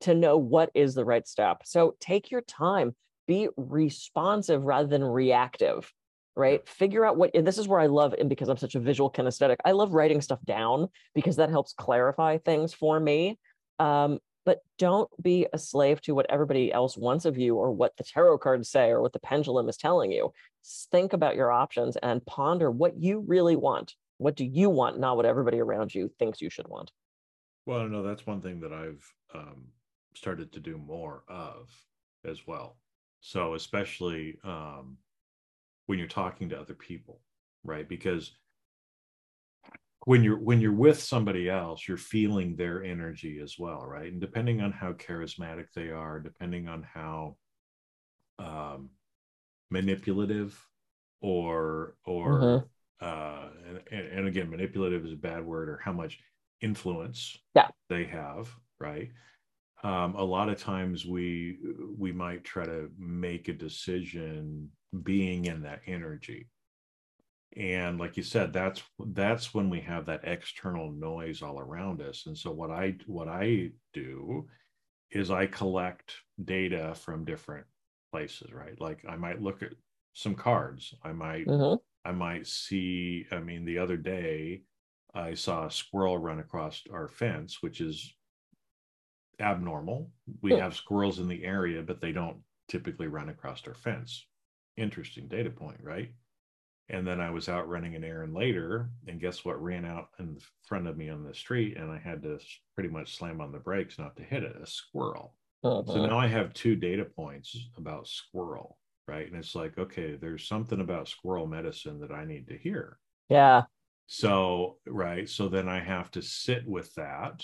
to 0.01 0.13
know 0.13 0.37
what 0.37 0.69
is 0.73 0.95
the 0.95 1.05
right 1.05 1.27
step. 1.27 1.61
So 1.65 1.95
take 1.99 2.31
your 2.31 2.41
time, 2.41 2.95
be 3.27 3.49
responsive 3.57 4.63
rather 4.63 4.87
than 4.87 5.03
reactive, 5.03 5.91
right? 6.35 6.67
Figure 6.67 7.05
out 7.05 7.17
what, 7.17 7.31
and 7.33 7.45
this 7.45 7.57
is 7.57 7.67
where 7.67 7.79
I 7.79 7.87
love, 7.87 8.13
and 8.13 8.29
because 8.29 8.49
I'm 8.49 8.57
such 8.57 8.75
a 8.75 8.79
visual 8.79 9.11
kinesthetic, 9.11 9.57
I 9.65 9.71
love 9.71 9.93
writing 9.93 10.21
stuff 10.21 10.39
down 10.45 10.89
because 11.15 11.37
that 11.37 11.49
helps 11.49 11.73
clarify 11.73 12.37
things 12.37 12.73
for 12.73 12.99
me. 12.99 13.39
Um, 13.79 14.19
but 14.47 14.61
don't 14.77 15.09
be 15.21 15.45
a 15.51 15.57
slave 15.57 15.99
to 15.99 16.15
what 16.15 16.25
everybody 16.29 16.71
else 16.71 16.95
wants 16.95 17.25
of 17.25 17.37
you 17.37 17.57
or 17.57 17.69
what 17.69 17.97
the 17.97 18.03
tarot 18.05 18.37
cards 18.37 18.69
say 18.69 18.87
or 18.87 19.01
what 19.01 19.11
the 19.11 19.19
pendulum 19.19 19.67
is 19.67 19.75
telling 19.75 20.09
you. 20.09 20.31
Think 20.89 21.11
about 21.11 21.35
your 21.35 21.51
options 21.51 21.97
and 21.97 22.25
ponder 22.25 22.71
what 22.71 22.95
you 22.97 23.25
really 23.27 23.57
want. 23.57 23.95
What 24.19 24.37
do 24.37 24.45
you 24.45 24.69
want, 24.69 25.01
not 25.01 25.17
what 25.17 25.25
everybody 25.25 25.59
around 25.59 25.93
you 25.93 26.09
thinks 26.17 26.41
you 26.41 26.49
should 26.49 26.69
want? 26.69 26.93
Well, 27.65 27.89
no, 27.89 28.03
that's 28.03 28.25
one 28.25 28.39
thing 28.39 28.61
that 28.61 28.71
I've 28.71 29.05
um, 29.35 29.65
started 30.15 30.53
to 30.53 30.61
do 30.61 30.77
more 30.77 31.23
of 31.27 31.69
as 32.23 32.47
well. 32.47 32.77
So, 33.19 33.53
especially 33.53 34.37
um, 34.45 34.95
when 35.87 35.99
you're 35.99 36.07
talking 36.07 36.47
to 36.49 36.59
other 36.59 36.73
people, 36.73 37.19
right? 37.65 37.89
Because 37.89 38.31
when 40.07 40.23
you're 40.23 40.39
when 40.39 40.61
you're 40.61 40.71
with 40.71 41.01
somebody 41.03 41.49
else 41.49 41.85
you're 41.85 41.97
feeling 41.97 42.55
their 42.55 42.81
energy 42.81 43.41
as 43.43 43.59
well 43.59 43.85
right 43.85 44.09
and 44.09 44.21
depending 44.21 44.61
on 44.61 44.71
how 44.71 44.93
charismatic 44.93 45.65
they 45.75 45.89
are 45.89 46.17
depending 46.21 46.69
on 46.69 46.81
how 46.81 47.35
um 48.39 48.89
manipulative 49.69 50.57
or 51.19 51.97
or 52.05 52.39
mm-hmm. 52.39 53.05
uh 53.05 53.49
and, 53.91 54.07
and 54.07 54.27
again 54.27 54.49
manipulative 54.49 55.05
is 55.05 55.11
a 55.11 55.17
bad 55.17 55.45
word 55.45 55.67
or 55.67 55.81
how 55.83 55.91
much 55.91 56.19
influence 56.61 57.37
yeah. 57.53 57.67
they 57.89 58.05
have 58.05 58.49
right 58.79 59.09
um 59.83 60.15
a 60.15 60.23
lot 60.23 60.47
of 60.47 60.57
times 60.57 61.05
we 61.05 61.57
we 61.97 62.13
might 62.13 62.45
try 62.45 62.63
to 62.65 62.89
make 62.97 63.49
a 63.49 63.53
decision 63.53 64.69
being 65.03 65.43
in 65.43 65.61
that 65.63 65.81
energy 65.85 66.47
and 67.57 67.99
like 67.99 68.15
you 68.15 68.23
said 68.23 68.53
that's 68.53 68.83
that's 69.07 69.53
when 69.53 69.69
we 69.69 69.81
have 69.81 70.05
that 70.05 70.21
external 70.23 70.91
noise 70.91 71.41
all 71.41 71.59
around 71.59 72.01
us. 72.01 72.25
And 72.27 72.37
so 72.37 72.51
what 72.51 72.69
i 72.69 72.95
what 73.07 73.27
i 73.27 73.71
do 73.93 74.47
is 75.11 75.31
i 75.31 75.47
collect 75.47 76.13
data 76.43 76.93
from 76.95 77.25
different 77.25 77.65
places 78.11 78.53
right? 78.53 78.79
Like 78.79 79.03
i 79.09 79.15
might 79.15 79.41
look 79.41 79.63
at 79.63 79.73
some 80.13 80.35
cards. 80.35 80.93
I 81.03 81.11
might 81.13 81.47
mm-hmm. 81.47 81.75
i 82.07 82.11
might 82.11 82.45
see 82.45 83.25
i 83.31 83.39
mean 83.39 83.65
the 83.65 83.79
other 83.79 83.97
day 83.97 84.61
i 85.15 85.33
saw 85.33 85.65
a 85.65 85.71
squirrel 85.71 86.19
run 86.19 86.39
across 86.39 86.83
our 86.93 87.07
fence 87.07 87.57
which 87.61 87.81
is 87.81 88.13
abnormal. 89.39 90.11
We 90.41 90.51
mm. 90.51 90.59
have 90.59 90.75
squirrels 90.75 91.19
in 91.19 91.27
the 91.27 91.43
area 91.43 91.81
but 91.81 92.01
they 92.01 92.11
don't 92.11 92.37
typically 92.67 93.07
run 93.07 93.29
across 93.29 93.65
our 93.67 93.73
fence. 93.73 94.27
Interesting 94.75 95.27
data 95.27 95.49
point 95.49 95.79
right 95.81 96.11
and 96.89 97.05
then 97.05 97.19
I 97.19 97.29
was 97.29 97.49
out 97.49 97.67
running 97.67 97.95
an 97.95 98.03
errand 98.03 98.33
later, 98.33 98.89
and 99.07 99.19
guess 99.19 99.43
what 99.43 99.61
ran 99.61 99.85
out 99.85 100.09
in 100.19 100.37
front 100.65 100.87
of 100.87 100.97
me 100.97 101.09
on 101.09 101.23
the 101.23 101.33
street, 101.33 101.77
and 101.77 101.91
I 101.91 101.97
had 101.97 102.23
to 102.23 102.39
pretty 102.75 102.89
much 102.89 103.17
slam 103.17 103.41
on 103.41 103.51
the 103.51 103.59
brakes 103.59 103.99
not 103.99 104.15
to 104.17 104.23
hit 104.23 104.43
it. 104.43 104.55
A 104.61 104.65
squirrel. 104.65 105.33
Uh-huh. 105.63 105.83
So 105.85 106.05
now 106.05 106.17
I 106.19 106.27
have 106.27 106.53
two 106.53 106.75
data 106.75 107.03
points 107.03 107.57
about 107.77 108.07
squirrel, 108.07 108.77
right? 109.07 109.27
And 109.27 109.35
it's 109.35 109.55
like, 109.55 109.77
okay, 109.77 110.15
there's 110.15 110.47
something 110.47 110.79
about 110.79 111.09
squirrel 111.09 111.47
medicine 111.47 111.99
that 111.99 112.11
I 112.11 112.25
need 112.25 112.47
to 112.47 112.57
hear. 112.57 112.99
Yeah. 113.29 113.63
So 114.05 114.77
right, 114.87 115.27
so 115.27 115.49
then 115.49 115.67
I 115.67 115.79
have 115.79 116.09
to 116.11 116.21
sit 116.21 116.65
with 116.65 116.93
that 116.95 117.43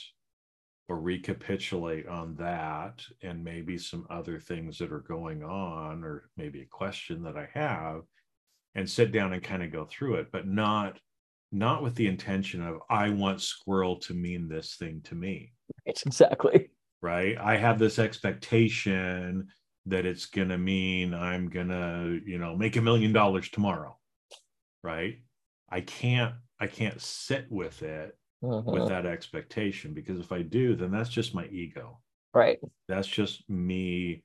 or 0.88 1.00
recapitulate 1.00 2.08
on 2.08 2.36
that 2.36 3.04
and 3.22 3.44
maybe 3.44 3.78
some 3.78 4.06
other 4.10 4.40
things 4.40 4.78
that 4.78 4.92
are 4.92 5.00
going 5.02 5.44
on 5.44 6.04
or 6.04 6.30
maybe 6.38 6.62
a 6.62 6.66
question 6.66 7.24
that 7.24 7.36
I 7.36 7.50
have 7.54 8.04
and 8.76 8.90
sit 8.90 9.12
down 9.12 9.34
and 9.34 9.44
kind 9.44 9.64
of 9.64 9.72
go 9.72 9.86
through 9.86 10.16
it, 10.16 10.32
but 10.32 10.48
not 10.48 11.00
not 11.52 11.84
with 11.84 11.94
the 11.96 12.08
intention 12.08 12.66
of 12.66 12.80
I 12.90 13.10
want 13.10 13.40
squirrel 13.40 13.98
to 13.98 14.14
mean 14.14 14.48
this 14.48 14.76
thing 14.76 15.02
to 15.06 15.16
me. 15.16 15.54
It's 15.86 16.06
Exactly. 16.06 16.70
Right. 17.02 17.38
I 17.38 17.58
have 17.58 17.78
this 17.78 18.00
expectation 18.00 19.48
that 19.86 20.06
it's 20.06 20.26
going 20.26 20.50
to 20.50 20.58
mean 20.58 21.14
I'm 21.14 21.50
going 21.50 21.68
to, 21.68 22.22
you 22.26 22.40
know, 22.40 22.56
make 22.56 22.78
a 22.78 22.82
million 22.82 23.14
dollars 23.14 23.50
tomorrow. 23.50 23.98
Right. 24.84 25.20
I 25.70 25.82
can't, 25.82 26.34
I 26.60 26.68
can't 26.68 27.00
sit 27.02 27.46
with 27.52 27.84
it 27.84 28.18
uh-huh. 28.44 28.64
with 28.66 28.88
that 28.88 29.06
expectation 29.06 29.94
because 29.94 30.20
if 30.20 30.32
I 30.32 30.42
do, 30.42 30.76
then 30.76 30.92
that's 30.92 31.10
just 31.10 31.36
my 31.36 31.46
ego. 31.48 32.00
Right. 32.34 32.60
That's 32.88 33.08
just 33.08 33.48
me 33.50 34.24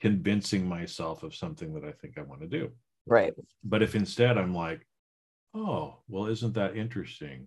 convincing 0.00 0.68
myself 0.68 1.22
of 1.22 1.34
something 1.34 1.72
that 1.74 1.84
I 1.84 1.92
think 1.92 2.18
I 2.18 2.22
want 2.22 2.40
to 2.42 2.48
do. 2.48 2.70
Right. 3.10 3.32
But 3.64 3.82
if 3.82 3.94
instead 3.94 4.38
I'm 4.38 4.54
like, 4.54 4.86
oh, 5.54 5.98
well, 6.08 6.26
isn't 6.26 6.54
that 6.54 6.76
interesting? 6.76 7.46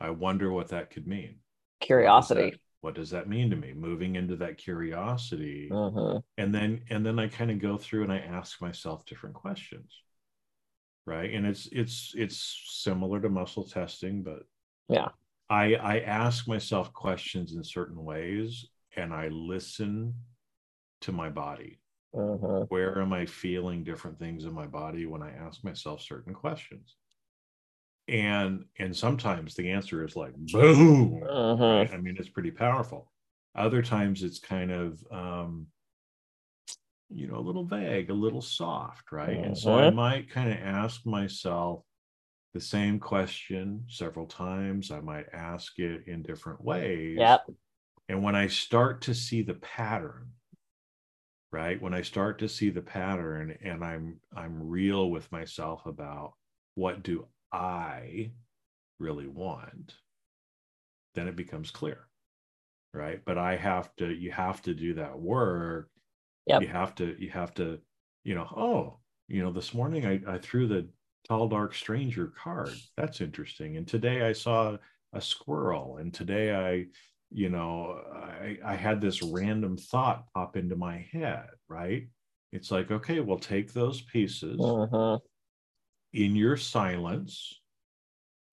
I 0.00 0.10
wonder 0.10 0.52
what 0.52 0.68
that 0.68 0.90
could 0.90 1.06
mean. 1.06 1.36
Curiosity. 1.80 2.40
What 2.40 2.50
does 2.50 2.52
that, 2.52 2.60
what 2.80 2.94
does 2.94 3.10
that 3.10 3.28
mean 3.28 3.50
to 3.50 3.56
me? 3.56 3.72
Moving 3.72 4.16
into 4.16 4.36
that 4.36 4.58
curiosity. 4.58 5.68
Uh-huh. 5.72 6.20
And 6.38 6.54
then 6.54 6.82
and 6.90 7.04
then 7.04 7.18
I 7.18 7.28
kind 7.28 7.50
of 7.50 7.60
go 7.60 7.76
through 7.78 8.04
and 8.04 8.12
I 8.12 8.18
ask 8.18 8.60
myself 8.60 9.04
different 9.06 9.34
questions. 9.34 10.02
Right. 11.06 11.32
And 11.32 11.46
it's 11.46 11.68
it's 11.72 12.12
it's 12.16 12.64
similar 12.66 13.20
to 13.20 13.28
muscle 13.28 13.64
testing, 13.64 14.22
but 14.22 14.42
yeah. 14.88 15.08
I 15.48 15.74
I 15.74 16.00
ask 16.00 16.48
myself 16.48 16.92
questions 16.92 17.54
in 17.54 17.62
certain 17.64 18.04
ways 18.04 18.66
and 18.96 19.12
I 19.14 19.28
listen 19.28 20.14
to 21.02 21.12
my 21.12 21.28
body 21.28 21.78
uh-huh. 22.16 22.64
Where 22.68 23.00
am 23.00 23.12
I 23.12 23.26
feeling 23.26 23.84
different 23.84 24.18
things 24.18 24.44
in 24.44 24.52
my 24.52 24.66
body 24.66 25.06
when 25.06 25.22
I 25.22 25.32
ask 25.32 25.62
myself 25.62 26.00
certain 26.02 26.34
questions? 26.34 26.96
And 28.08 28.64
and 28.78 28.96
sometimes 28.96 29.54
the 29.54 29.70
answer 29.70 30.04
is 30.04 30.16
like 30.16 30.34
boom. 30.34 31.22
Uh-huh. 31.28 31.86
I 31.92 31.96
mean, 31.98 32.16
it's 32.18 32.28
pretty 32.28 32.52
powerful. 32.52 33.12
Other 33.54 33.82
times 33.82 34.22
it's 34.22 34.38
kind 34.38 34.70
of 34.70 35.04
um, 35.10 35.66
you 37.10 37.26
know, 37.26 37.36
a 37.36 37.40
little 37.40 37.64
vague, 37.64 38.10
a 38.10 38.14
little 38.14 38.42
soft, 38.42 39.12
right? 39.12 39.36
Uh-huh. 39.36 39.46
And 39.46 39.58
so 39.58 39.74
I 39.74 39.86
uh-huh. 39.86 39.90
might 39.92 40.30
kind 40.30 40.50
of 40.50 40.58
ask 40.58 41.04
myself 41.04 41.82
the 42.54 42.60
same 42.60 42.98
question 42.98 43.84
several 43.88 44.26
times. 44.26 44.90
I 44.90 45.00
might 45.00 45.26
ask 45.32 45.78
it 45.78 46.06
in 46.06 46.22
different 46.22 46.64
ways. 46.64 47.16
Yep. 47.18 47.46
And 48.08 48.22
when 48.22 48.34
I 48.34 48.46
start 48.46 49.02
to 49.02 49.14
see 49.14 49.42
the 49.42 49.54
pattern, 49.54 50.28
right? 51.52 51.80
When 51.80 51.94
i 51.94 52.02
start 52.02 52.38
to 52.40 52.48
see 52.48 52.70
the 52.70 52.82
pattern 52.82 53.56
and 53.62 53.84
i'm 53.84 54.20
i'm 54.34 54.68
real 54.68 55.10
with 55.10 55.30
myself 55.32 55.86
about 55.86 56.34
what 56.74 57.02
do 57.02 57.26
i 57.52 58.30
really 58.98 59.28
want 59.28 59.94
then 61.14 61.28
it 61.28 61.36
becomes 61.36 61.70
clear 61.70 62.06
right? 62.96 63.20
But 63.24 63.38
i 63.38 63.56
have 63.56 63.94
to 63.96 64.12
you 64.12 64.32
have 64.32 64.62
to 64.62 64.74
do 64.74 64.94
that 64.94 65.18
work. 65.18 65.90
Yep. 66.46 66.62
you 66.62 66.68
have 66.68 66.94
to 66.96 67.16
you 67.18 67.30
have 67.30 67.54
to 67.54 67.78
you 68.24 68.34
know 68.34 68.46
oh 68.56 68.98
you 69.28 69.42
know 69.42 69.52
this 69.52 69.74
morning 69.74 70.06
i, 70.06 70.20
I 70.34 70.38
threw 70.38 70.66
the 70.66 70.88
tall 71.28 71.48
dark 71.48 71.74
stranger 71.74 72.32
card. 72.42 72.74
That's 72.96 73.20
interesting. 73.20 73.76
And 73.76 73.86
today 73.86 74.22
i 74.22 74.32
saw 74.32 74.76
a 75.12 75.20
squirrel. 75.20 75.98
And 75.98 76.12
today 76.12 76.54
i 76.54 76.86
you 77.30 77.48
know 77.48 78.00
I, 78.14 78.58
I 78.64 78.74
had 78.74 79.00
this 79.00 79.22
random 79.22 79.76
thought 79.76 80.24
pop 80.34 80.56
into 80.56 80.76
my 80.76 81.06
head 81.12 81.46
right 81.68 82.08
it's 82.52 82.70
like 82.70 82.90
okay 82.90 83.20
well 83.20 83.38
take 83.38 83.72
those 83.72 84.02
pieces 84.02 84.58
uh-huh. 84.60 85.18
in 86.12 86.36
your 86.36 86.56
silence 86.56 87.60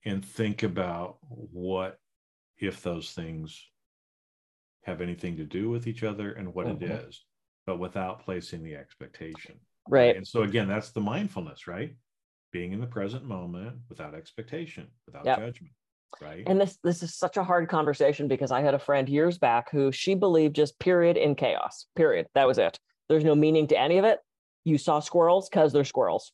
and 0.04 0.24
think 0.24 0.62
about 0.62 1.18
what 1.30 1.98
if 2.58 2.82
those 2.82 3.12
things 3.12 3.62
have 4.82 5.00
anything 5.00 5.36
to 5.36 5.44
do 5.44 5.70
with 5.70 5.86
each 5.86 6.02
other 6.02 6.32
and 6.32 6.52
what 6.52 6.66
uh-huh. 6.66 6.76
it 6.80 6.90
is 6.90 7.24
but 7.66 7.78
without 7.78 8.24
placing 8.24 8.62
the 8.62 8.74
expectation 8.74 9.54
right 9.88 10.16
and 10.16 10.26
so 10.26 10.42
again 10.42 10.66
that's 10.66 10.90
the 10.90 11.00
mindfulness 11.00 11.66
right 11.66 11.94
being 12.52 12.72
in 12.72 12.80
the 12.80 12.86
present 12.86 13.24
moment 13.24 13.76
without 13.88 14.14
expectation 14.14 14.88
without 15.06 15.24
yep. 15.24 15.38
judgment 15.38 15.72
Right. 16.20 16.44
And 16.46 16.60
this 16.60 16.78
this 16.82 17.02
is 17.02 17.14
such 17.14 17.36
a 17.36 17.44
hard 17.44 17.68
conversation 17.68 18.28
because 18.28 18.50
I 18.50 18.60
had 18.60 18.74
a 18.74 18.78
friend 18.78 19.08
years 19.08 19.38
back 19.38 19.70
who 19.70 19.92
she 19.92 20.14
believed 20.14 20.56
just 20.56 20.78
period 20.78 21.16
in 21.16 21.34
chaos. 21.34 21.86
Period. 21.96 22.26
That 22.34 22.46
was 22.46 22.58
it. 22.58 22.78
There's 23.08 23.24
no 23.24 23.34
meaning 23.34 23.66
to 23.68 23.78
any 23.78 23.98
of 23.98 24.04
it. 24.04 24.18
You 24.64 24.78
saw 24.78 25.00
squirrels 25.00 25.48
because 25.48 25.72
they're 25.72 25.84
squirrels. 25.84 26.32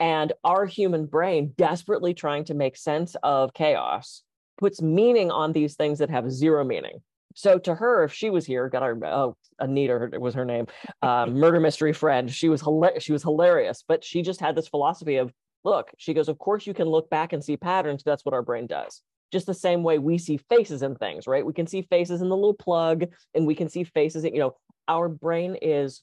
And 0.00 0.32
our 0.44 0.64
human 0.64 1.06
brain, 1.06 1.52
desperately 1.56 2.14
trying 2.14 2.44
to 2.46 2.54
make 2.54 2.76
sense 2.76 3.16
of 3.22 3.52
chaos, 3.52 4.22
puts 4.58 4.80
meaning 4.80 5.30
on 5.30 5.52
these 5.52 5.74
things 5.74 5.98
that 5.98 6.10
have 6.10 6.30
zero 6.30 6.64
meaning. 6.64 7.02
So 7.34 7.58
to 7.58 7.74
her, 7.74 8.04
if 8.04 8.12
she 8.12 8.30
was 8.30 8.46
here, 8.46 8.68
got 8.68 8.82
our 8.82 8.96
oh 9.04 9.36
Anita 9.58 10.10
was 10.18 10.34
her 10.34 10.44
name, 10.44 10.66
uh, 11.02 11.26
murder 11.30 11.60
mystery 11.60 11.92
friend. 11.92 12.30
She 12.32 12.48
was 12.48 12.62
hilarious. 12.62 13.02
She 13.02 13.12
was 13.12 13.22
hilarious, 13.22 13.84
but 13.86 14.04
she 14.04 14.22
just 14.22 14.40
had 14.40 14.56
this 14.56 14.68
philosophy 14.68 15.16
of 15.16 15.32
look, 15.64 15.90
she 15.98 16.14
goes, 16.14 16.28
of 16.28 16.38
course 16.38 16.66
you 16.66 16.74
can 16.74 16.88
look 16.88 17.10
back 17.10 17.32
and 17.32 17.42
see 17.42 17.56
patterns. 17.56 18.02
That's 18.04 18.24
what 18.24 18.34
our 18.34 18.42
brain 18.42 18.66
does. 18.66 19.02
Just 19.32 19.46
the 19.46 19.54
same 19.54 19.82
way 19.82 19.98
we 19.98 20.18
see 20.18 20.36
faces 20.36 20.82
in 20.82 20.94
things, 20.94 21.26
right? 21.26 21.44
We 21.44 21.52
can 21.52 21.66
see 21.66 21.82
faces 21.82 22.22
in 22.22 22.28
the 22.28 22.36
little 22.36 22.54
plug 22.54 23.06
and 23.34 23.46
we 23.46 23.54
can 23.54 23.68
see 23.68 23.84
faces, 23.84 24.24
in, 24.24 24.34
you 24.34 24.40
know, 24.40 24.56
our 24.86 25.08
brain 25.08 25.56
is 25.60 26.02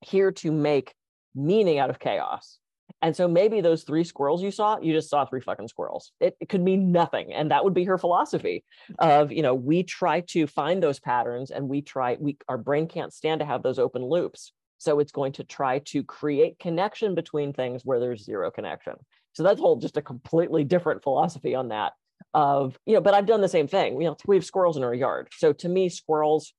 here 0.00 0.30
to 0.30 0.52
make 0.52 0.94
meaning 1.34 1.78
out 1.78 1.90
of 1.90 1.98
chaos. 1.98 2.58
And 3.02 3.14
so 3.14 3.28
maybe 3.28 3.60
those 3.60 3.82
three 3.82 4.04
squirrels 4.04 4.42
you 4.42 4.50
saw, 4.50 4.78
you 4.80 4.92
just 4.92 5.10
saw 5.10 5.26
three 5.26 5.40
fucking 5.40 5.68
squirrels. 5.68 6.12
It, 6.18 6.36
it 6.40 6.48
could 6.48 6.62
mean 6.62 6.92
nothing. 6.92 7.32
And 7.32 7.50
that 7.50 7.62
would 7.62 7.74
be 7.74 7.84
her 7.84 7.98
philosophy 7.98 8.64
of, 8.98 9.32
you 9.32 9.42
know, 9.42 9.54
we 9.54 9.82
try 9.82 10.20
to 10.28 10.46
find 10.46 10.82
those 10.82 10.98
patterns 10.98 11.50
and 11.50 11.68
we 11.68 11.82
try, 11.82 12.16
we 12.18 12.38
our 12.48 12.56
brain 12.56 12.88
can't 12.88 13.12
stand 13.12 13.40
to 13.40 13.44
have 13.44 13.62
those 13.62 13.78
open 13.78 14.02
loops. 14.02 14.52
So 14.78 15.00
it's 15.00 15.12
going 15.12 15.32
to 15.32 15.44
try 15.44 15.80
to 15.86 16.02
create 16.02 16.58
connection 16.58 17.14
between 17.14 17.52
things 17.52 17.82
where 17.84 18.00
there's 18.00 18.24
zero 18.24 18.50
connection. 18.50 18.94
So 19.32 19.42
that's 19.42 19.60
whole 19.60 19.76
just 19.76 19.96
a 19.96 20.02
completely 20.02 20.64
different 20.64 21.02
philosophy 21.02 21.54
on 21.54 21.68
that 21.68 21.92
of, 22.34 22.78
you 22.86 22.94
know, 22.94 23.00
but 23.00 23.14
I've 23.14 23.26
done 23.26 23.40
the 23.40 23.48
same 23.48 23.68
thing. 23.68 24.00
You 24.00 24.08
know, 24.08 24.16
we 24.26 24.36
have 24.36 24.44
squirrels 24.44 24.76
in 24.76 24.84
our 24.84 24.94
yard. 24.94 25.28
So 25.36 25.52
to 25.54 25.68
me, 25.68 25.88
squirrels 25.88 26.52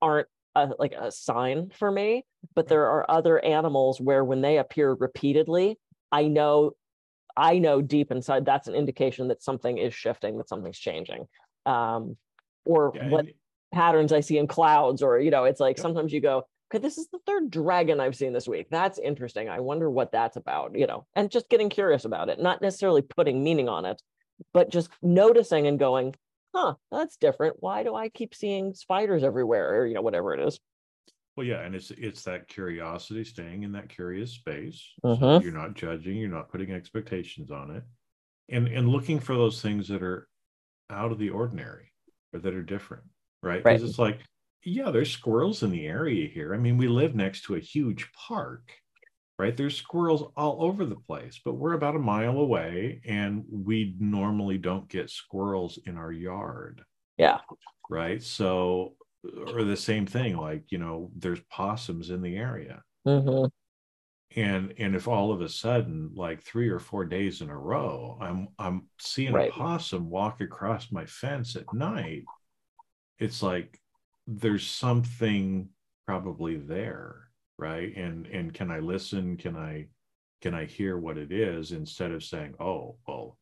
aren't 0.00 0.28
a, 0.54 0.70
like 0.78 0.94
a 0.94 1.10
sign 1.10 1.70
for 1.74 1.90
me, 1.90 2.24
but 2.54 2.68
there 2.68 2.86
are 2.86 3.10
other 3.10 3.44
animals 3.44 4.00
where 4.00 4.24
when 4.24 4.40
they 4.40 4.58
appear 4.58 4.92
repeatedly, 4.92 5.78
I 6.10 6.24
know 6.24 6.72
I 7.36 7.58
know 7.58 7.82
deep 7.82 8.10
inside 8.10 8.46
that's 8.46 8.66
an 8.66 8.74
indication 8.74 9.28
that 9.28 9.42
something 9.42 9.76
is 9.76 9.94
shifting, 9.94 10.38
that 10.38 10.48
something's 10.48 10.78
changing. 10.78 11.26
Um, 11.66 12.16
or 12.64 12.92
yeah, 12.94 13.08
what 13.08 13.26
patterns 13.72 14.12
I 14.12 14.20
see 14.20 14.38
in 14.38 14.46
clouds, 14.46 15.02
or 15.02 15.18
you 15.18 15.30
know, 15.30 15.44
it's 15.44 15.60
like 15.60 15.76
yeah. 15.76 15.82
sometimes 15.82 16.12
you 16.12 16.20
go, 16.20 16.46
okay, 16.70 16.82
this 16.82 16.98
is 16.98 17.08
the 17.08 17.18
third 17.26 17.50
dragon 17.50 18.00
I've 18.00 18.16
seen 18.16 18.32
this 18.32 18.48
week. 18.48 18.66
That's 18.70 18.98
interesting. 18.98 19.48
I 19.48 19.60
wonder 19.60 19.90
what 19.90 20.12
that's 20.12 20.36
about, 20.36 20.76
you 20.76 20.86
know, 20.86 21.06
and 21.14 21.30
just 21.30 21.48
getting 21.48 21.70
curious 21.70 22.04
about 22.04 22.28
it, 22.28 22.40
not 22.40 22.62
necessarily 22.62 23.02
putting 23.02 23.42
meaning 23.42 23.68
on 23.68 23.84
it, 23.84 24.02
but 24.52 24.70
just 24.70 24.90
noticing 25.02 25.66
and 25.66 25.78
going, 25.78 26.14
huh, 26.54 26.74
that's 26.90 27.16
different. 27.16 27.56
Why 27.60 27.82
do 27.82 27.94
I 27.94 28.08
keep 28.08 28.34
seeing 28.34 28.74
spiders 28.74 29.22
everywhere? 29.22 29.80
Or, 29.80 29.86
you 29.86 29.94
know, 29.94 30.02
whatever 30.02 30.34
it 30.34 30.40
is. 30.40 30.58
Well, 31.36 31.46
yeah, 31.46 31.60
and 31.60 31.74
it's 31.74 31.90
it's 31.90 32.22
that 32.22 32.48
curiosity, 32.48 33.22
staying 33.22 33.62
in 33.62 33.72
that 33.72 33.90
curious 33.90 34.32
space. 34.32 34.82
So 35.02 35.16
mm-hmm. 35.16 35.44
you're 35.44 35.52
not 35.52 35.74
judging, 35.74 36.16
you're 36.16 36.30
not 36.30 36.50
putting 36.50 36.72
expectations 36.72 37.50
on 37.50 37.72
it, 37.72 37.82
and 38.48 38.66
and 38.68 38.88
looking 38.88 39.20
for 39.20 39.34
those 39.34 39.60
things 39.60 39.86
that 39.88 40.02
are 40.02 40.28
out 40.88 41.12
of 41.12 41.18
the 41.18 41.28
ordinary 41.28 41.92
or 42.32 42.40
that 42.40 42.54
are 42.54 42.62
different, 42.62 43.02
right? 43.42 43.62
Because 43.62 43.82
right. 43.82 43.88
it's 43.90 43.98
like, 43.98 44.20
yeah, 44.66 44.90
there's 44.90 45.10
squirrels 45.10 45.62
in 45.62 45.70
the 45.70 45.86
area 45.86 46.28
here. 46.28 46.52
I 46.52 46.58
mean, 46.58 46.76
we 46.76 46.88
live 46.88 47.14
next 47.14 47.44
to 47.44 47.54
a 47.54 47.60
huge 47.60 48.10
park, 48.12 48.72
right? 49.38 49.56
There's 49.56 49.76
squirrels 49.76 50.30
all 50.36 50.62
over 50.62 50.84
the 50.84 50.96
place, 50.96 51.40
but 51.44 51.54
we're 51.54 51.74
about 51.74 51.94
a 51.94 52.00
mile 52.00 52.38
away 52.38 53.00
and 53.06 53.44
we 53.48 53.94
normally 54.00 54.58
don't 54.58 54.88
get 54.88 55.10
squirrels 55.10 55.78
in 55.86 55.96
our 55.96 56.10
yard. 56.10 56.82
Yeah. 57.16 57.38
Right. 57.88 58.20
So, 58.22 58.96
or 59.22 59.62
the 59.62 59.76
same 59.76 60.04
thing, 60.04 60.36
like, 60.36 60.64
you 60.70 60.78
know, 60.78 61.10
there's 61.16 61.40
possums 61.50 62.10
in 62.10 62.20
the 62.20 62.36
area. 62.36 62.82
Mm-hmm. 63.06 63.46
And 64.38 64.74
and 64.78 64.96
if 64.96 65.06
all 65.06 65.32
of 65.32 65.40
a 65.40 65.48
sudden, 65.48 66.10
like 66.14 66.42
three 66.42 66.68
or 66.68 66.80
four 66.80 67.04
days 67.04 67.40
in 67.40 67.48
a 67.48 67.56
row, 67.56 68.18
I'm 68.20 68.48
I'm 68.58 68.88
seeing 68.98 69.32
right. 69.32 69.48
a 69.48 69.52
possum 69.52 70.10
walk 70.10 70.40
across 70.40 70.90
my 70.90 71.06
fence 71.06 71.54
at 71.54 71.72
night, 71.72 72.24
it's 73.18 73.42
like 73.42 73.80
there's 74.26 74.66
something 74.66 75.68
probably 76.06 76.56
there 76.56 77.26
right? 77.58 77.96
And 77.96 78.26
and 78.26 78.52
can 78.52 78.70
i 78.70 78.78
listen? 78.78 79.36
Can 79.36 79.56
i 79.56 79.86
can 80.42 80.54
i 80.54 80.64
hear 80.64 80.98
what 80.98 81.16
it 81.16 81.32
is 81.32 81.72
instead 81.72 82.10
of 82.10 82.22
saying 82.22 82.54
oh 82.60 82.96
well 83.08 83.38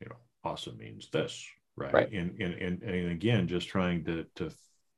you 0.00 0.06
know 0.08 0.16
awesome 0.44 0.76
means 0.76 1.08
this 1.10 1.44
right, 1.76 1.92
right. 1.92 2.12
And, 2.12 2.38
and 2.40 2.54
and 2.54 2.82
and 2.82 3.10
again 3.10 3.48
just 3.48 3.68
trying 3.68 4.04
to 4.04 4.26
to 4.36 4.50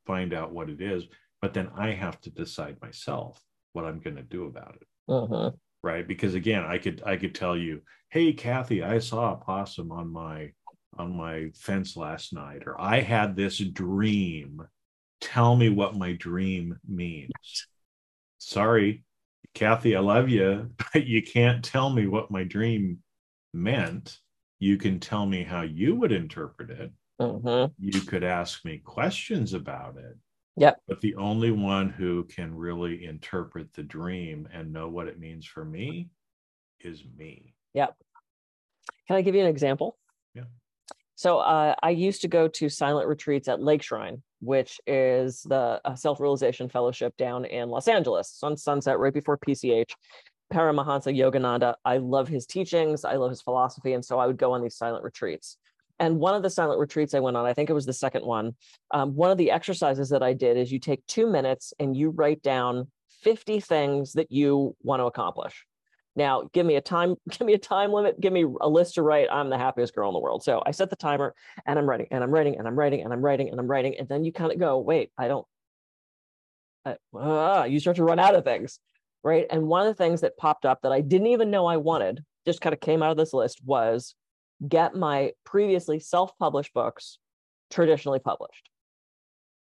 find 0.04 0.34
out 0.34 0.52
what 0.52 0.68
it 0.68 0.80
is 0.80 1.04
but 1.40 1.54
then 1.54 1.70
i 1.76 1.92
have 1.92 2.20
to 2.22 2.30
decide 2.30 2.76
myself 2.82 3.40
what 3.72 3.84
i'm 3.84 4.00
going 4.00 4.16
to 4.16 4.22
do 4.22 4.46
about 4.46 4.76
it. 4.80 4.86
Uh-huh. 5.08 5.52
right? 5.84 6.06
Because 6.06 6.34
again 6.34 6.64
i 6.64 6.76
could 6.76 7.02
i 7.06 7.16
could 7.16 7.34
tell 7.34 7.56
you 7.56 7.82
hey 8.10 8.32
kathy 8.32 8.82
i 8.82 8.98
saw 8.98 9.32
a 9.34 9.36
possum 9.36 9.92
on 9.92 10.12
my 10.12 10.50
on 10.98 11.16
my 11.16 11.50
fence 11.54 11.96
last 11.96 12.32
night 12.32 12.64
or 12.66 12.78
i 12.80 13.00
had 13.00 13.36
this 13.36 13.58
dream 13.58 14.60
tell 15.20 15.56
me 15.56 15.68
what 15.68 15.96
my 15.96 16.12
dream 16.12 16.78
means 16.86 17.30
sorry, 18.38 19.04
Kathy, 19.54 19.94
I 19.94 20.00
love 20.00 20.28
you, 20.28 20.70
but 20.92 21.06
you 21.06 21.22
can't 21.22 21.64
tell 21.64 21.90
me 21.90 22.06
what 22.06 22.30
my 22.30 22.44
dream 22.44 22.98
meant. 23.52 24.18
You 24.58 24.76
can 24.76 24.98
tell 24.98 25.26
me 25.26 25.44
how 25.44 25.62
you 25.62 25.94
would 25.96 26.12
interpret 26.12 26.70
it. 26.70 26.92
Mm-hmm. 27.20 27.72
You 27.78 28.00
could 28.00 28.24
ask 28.24 28.64
me 28.64 28.78
questions 28.78 29.54
about 29.54 29.96
it. 29.96 30.16
Yep. 30.56 30.80
But 30.88 31.00
the 31.00 31.14
only 31.14 31.52
one 31.52 31.88
who 31.88 32.24
can 32.24 32.54
really 32.54 33.04
interpret 33.04 33.72
the 33.74 33.84
dream 33.84 34.48
and 34.52 34.72
know 34.72 34.88
what 34.88 35.06
it 35.06 35.20
means 35.20 35.46
for 35.46 35.64
me 35.64 36.08
is 36.80 37.04
me. 37.16 37.54
Yep. 37.74 37.94
Can 39.06 39.16
I 39.16 39.22
give 39.22 39.36
you 39.36 39.42
an 39.42 39.46
example? 39.46 39.96
So 41.18 41.38
uh, 41.38 41.74
I 41.82 41.90
used 41.90 42.22
to 42.22 42.28
go 42.28 42.48
to 42.48 42.68
silent 42.68 43.08
retreats 43.08 43.48
at 43.48 43.60
Lake 43.60 43.82
Shrine 43.82 44.22
which 44.40 44.80
is 44.86 45.42
the 45.42 45.80
Self 45.96 46.20
Realization 46.20 46.68
Fellowship 46.68 47.16
down 47.16 47.44
in 47.44 47.68
Los 47.68 47.88
Angeles 47.88 48.38
on 48.42 48.56
Sunset, 48.56 48.98
right 48.98 49.12
before 49.12 49.38
PCH. 49.38 49.90
Paramahansa 50.52 51.14
Yogananda. 51.14 51.74
I 51.84 51.98
love 51.98 52.26
his 52.26 52.46
teachings. 52.46 53.04
I 53.04 53.14
love 53.14 53.30
his 53.30 53.42
philosophy. 53.42 53.92
And 53.92 54.02
so 54.02 54.18
I 54.18 54.26
would 54.26 54.38
go 54.38 54.52
on 54.52 54.62
these 54.62 54.76
silent 54.76 55.04
retreats. 55.04 55.58
And 55.98 56.18
one 56.18 56.34
of 56.34 56.42
the 56.42 56.48
silent 56.48 56.80
retreats 56.80 57.12
I 57.12 57.20
went 57.20 57.36
on, 57.36 57.44
I 57.44 57.52
think 57.52 57.68
it 57.68 57.74
was 57.74 57.84
the 57.84 57.92
second 57.92 58.24
one. 58.24 58.54
Um, 58.90 59.14
one 59.14 59.30
of 59.30 59.36
the 59.36 59.50
exercises 59.50 60.08
that 60.08 60.22
I 60.22 60.32
did 60.32 60.56
is 60.56 60.72
you 60.72 60.78
take 60.78 61.04
two 61.06 61.30
minutes 61.30 61.74
and 61.78 61.94
you 61.94 62.10
write 62.10 62.42
down 62.42 62.90
50 63.22 63.60
things 63.60 64.14
that 64.14 64.32
you 64.32 64.74
want 64.82 65.00
to 65.00 65.06
accomplish. 65.06 65.66
Now, 66.18 66.50
give 66.52 66.66
me 66.66 66.74
a 66.74 66.80
time, 66.80 67.14
give 67.30 67.46
me 67.46 67.54
a 67.54 67.58
time 67.58 67.92
limit, 67.92 68.20
give 68.20 68.32
me 68.32 68.44
a 68.60 68.68
list 68.68 68.96
to 68.96 69.02
write. 69.02 69.28
I'm 69.30 69.48
the 69.48 69.56
happiest 69.56 69.94
girl 69.94 70.10
in 70.10 70.14
the 70.14 70.18
world. 70.18 70.42
So 70.42 70.60
I 70.66 70.72
set 70.72 70.90
the 70.90 70.96
timer 70.96 71.32
and 71.64 71.78
I'm 71.78 71.88
writing 71.88 72.08
and 72.10 72.24
I'm 72.24 72.30
writing 72.32 72.58
and 72.58 72.66
I'm 72.66 72.76
writing 72.76 73.02
and 73.02 73.12
I'm 73.12 73.24
writing 73.24 73.48
and 73.48 73.60
I'm 73.60 73.68
writing. 73.68 73.94
And 73.98 74.08
then 74.08 74.24
you 74.24 74.32
kind 74.32 74.52
of 74.52 74.58
go, 74.58 74.78
wait, 74.78 75.12
I 75.16 75.28
don't, 75.28 75.46
uh, 76.84 77.66
you 77.68 77.78
start 77.78 77.96
to 77.96 78.04
run 78.04 78.18
out 78.18 78.34
of 78.34 78.44
things. 78.44 78.80
Right. 79.22 79.46
And 79.48 79.68
one 79.68 79.86
of 79.86 79.88
the 79.88 80.02
things 80.02 80.20
that 80.22 80.36
popped 80.36 80.64
up 80.64 80.80
that 80.82 80.92
I 80.92 81.00
didn't 81.00 81.28
even 81.28 81.50
know 81.50 81.66
I 81.66 81.76
wanted, 81.76 82.24
just 82.44 82.60
kind 82.60 82.72
of 82.72 82.80
came 82.80 83.02
out 83.02 83.12
of 83.12 83.16
this 83.16 83.32
list 83.32 83.60
was 83.64 84.14
get 84.66 84.94
my 84.96 85.32
previously 85.44 86.00
self 86.00 86.36
published 86.38 86.74
books 86.74 87.18
traditionally 87.70 88.18
published. 88.18 88.70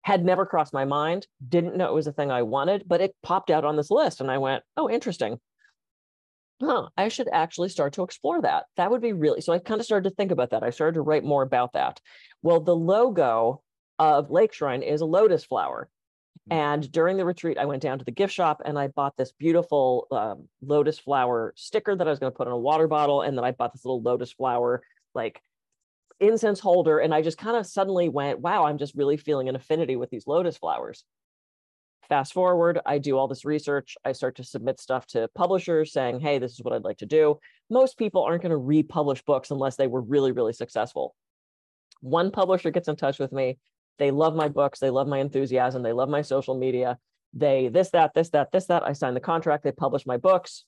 Had 0.03 0.25
never 0.25 0.47
crossed 0.47 0.73
my 0.73 0.85
mind, 0.85 1.27
didn't 1.49 1.77
know 1.77 1.89
it 1.89 1.95
was 1.95 2.07
a 2.07 2.13
thing 2.13 2.31
I 2.31 2.43
wanted, 2.43 2.85
but 2.87 3.01
it 3.01 3.17
popped 3.25 3.51
out 3.51 3.65
on 3.65 3.77
this 3.77 3.91
list. 3.91 4.21
And 4.21 4.31
I 4.31 4.39
went, 4.39 4.63
oh, 4.77 4.89
interesting 4.89 5.41
huh, 6.61 6.89
I 6.97 7.09
should 7.09 7.29
actually 7.33 7.69
start 7.69 7.95
to 7.95 8.03
explore 8.03 8.41
that. 8.43 8.65
That 8.77 8.91
would 8.91 9.03
be 9.03 9.13
really 9.13 9.41
so 9.41 9.53
I 9.53 9.59
kind 9.59 9.81
of 9.81 9.87
started 9.87 10.09
to 10.09 10.15
think 10.15 10.31
about 10.31 10.51
that. 10.51 10.63
I 10.63 10.71
started 10.71 10.95
to 10.95 11.03
write 11.03 11.25
more 11.25 11.43
about 11.43 11.73
that. 11.75 12.01
Well, 12.43 12.61
the 12.61 12.77
logo 12.77 13.63
of 13.99 14.31
Lake 14.31 14.53
Shrine 14.53 14.83
is 14.83 15.01
a 15.01 15.07
lotus 15.07 15.45
flower. 15.45 15.89
Hmm. 16.49 16.53
And 16.53 16.93
during 16.93 17.17
the 17.17 17.25
retreat, 17.25 17.59
I 17.59 17.65
went 17.67 17.83
down 17.83 17.99
to 17.99 18.05
the 18.05 18.11
gift 18.11 18.33
shop 18.33 18.63
and 18.65 18.79
I 18.79 18.89
bought 18.89 19.17
this 19.17 19.33
beautiful 19.33 20.07
um, 20.11 20.49
lotus 20.63 20.99
flower 20.99 21.55
sticker 21.57 21.95
that 21.95 22.07
I 22.07 22.11
was 22.11 22.19
going 22.19 22.33
to 22.33 22.37
put 22.37 22.47
on 22.47 22.53
a 22.53 22.59
water 22.59 22.89
bottle. 22.89 23.23
And 23.23 23.37
then 23.37 23.45
I 23.45 23.53
bought 23.53 23.73
this 23.73 23.85
little 23.85 24.03
lotus 24.03 24.33
flower, 24.33 24.83
like 25.15 25.41
incense 26.21 26.61
holder. 26.61 26.99
And 26.99 27.15
I 27.15 27.23
just 27.23 27.39
kind 27.39 27.57
of 27.57 27.67
suddenly 27.67 28.09
went, 28.09 28.41
wow, 28.41 28.65
I'm 28.67 28.79
just 28.79 28.95
really 28.95 29.17
feeling 29.17 29.49
an 29.49 29.57
affinity 29.57 29.97
with 29.97 30.11
these 30.11 30.27
lotus 30.27 30.57
flowers. 30.57 31.05
Fast 32.09 32.33
forward, 32.33 32.81
I 32.85 32.99
do 32.99 33.17
all 33.17 33.29
this 33.29 33.45
research. 33.45 33.97
I 34.05 34.13
start 34.13 34.37
to 34.37 34.45
submit 34.45 34.81
stuff 34.81 35.07
to 35.09 35.29
publishers 35.35 35.93
saying, 35.93 36.21
hey, 36.21 36.39
this 36.39 36.53
is 36.53 36.61
what 36.63 36.75
I'd 36.75 36.85
like 36.85 36.99
to 36.99 37.07
do. 37.07 37.39
Most 37.71 37.99
people 37.99 38.23
aren't 38.23 38.43
going 38.43 38.51
to 38.51 38.57
republish 38.57 39.23
books 39.23 39.51
unless 39.51 39.77
they 39.77 39.87
were 39.87 40.03
really, 40.03 40.33
really 40.33 40.53
successful. 40.53 41.15
One 42.01 42.31
publisher 42.31 42.71
gets 42.71 42.89
in 42.89 42.97
touch 42.97 43.19
with 43.19 43.33
me. 43.33 43.59
They 43.99 44.11
love 44.11 44.35
my 44.35 44.49
books. 44.49 44.81
They 44.81 44.91
love 44.91 45.09
my 45.09 45.19
enthusiasm. 45.19 45.83
They 45.83 45.93
love 45.93 46.09
my 46.09 46.23
social 46.23 46.55
media. 46.55 46.99
They, 47.33 47.69
this, 47.69 47.91
that, 47.91 48.13
this, 48.15 48.31
that, 48.31 48.53
this, 48.53 48.67
that. 48.67 48.83
I 48.83 48.93
sign 48.93 49.15
the 49.15 49.21
contract. 49.21 49.65
They 49.65 49.73
publish 49.73 50.07
my 50.07 50.17
books. 50.17 50.65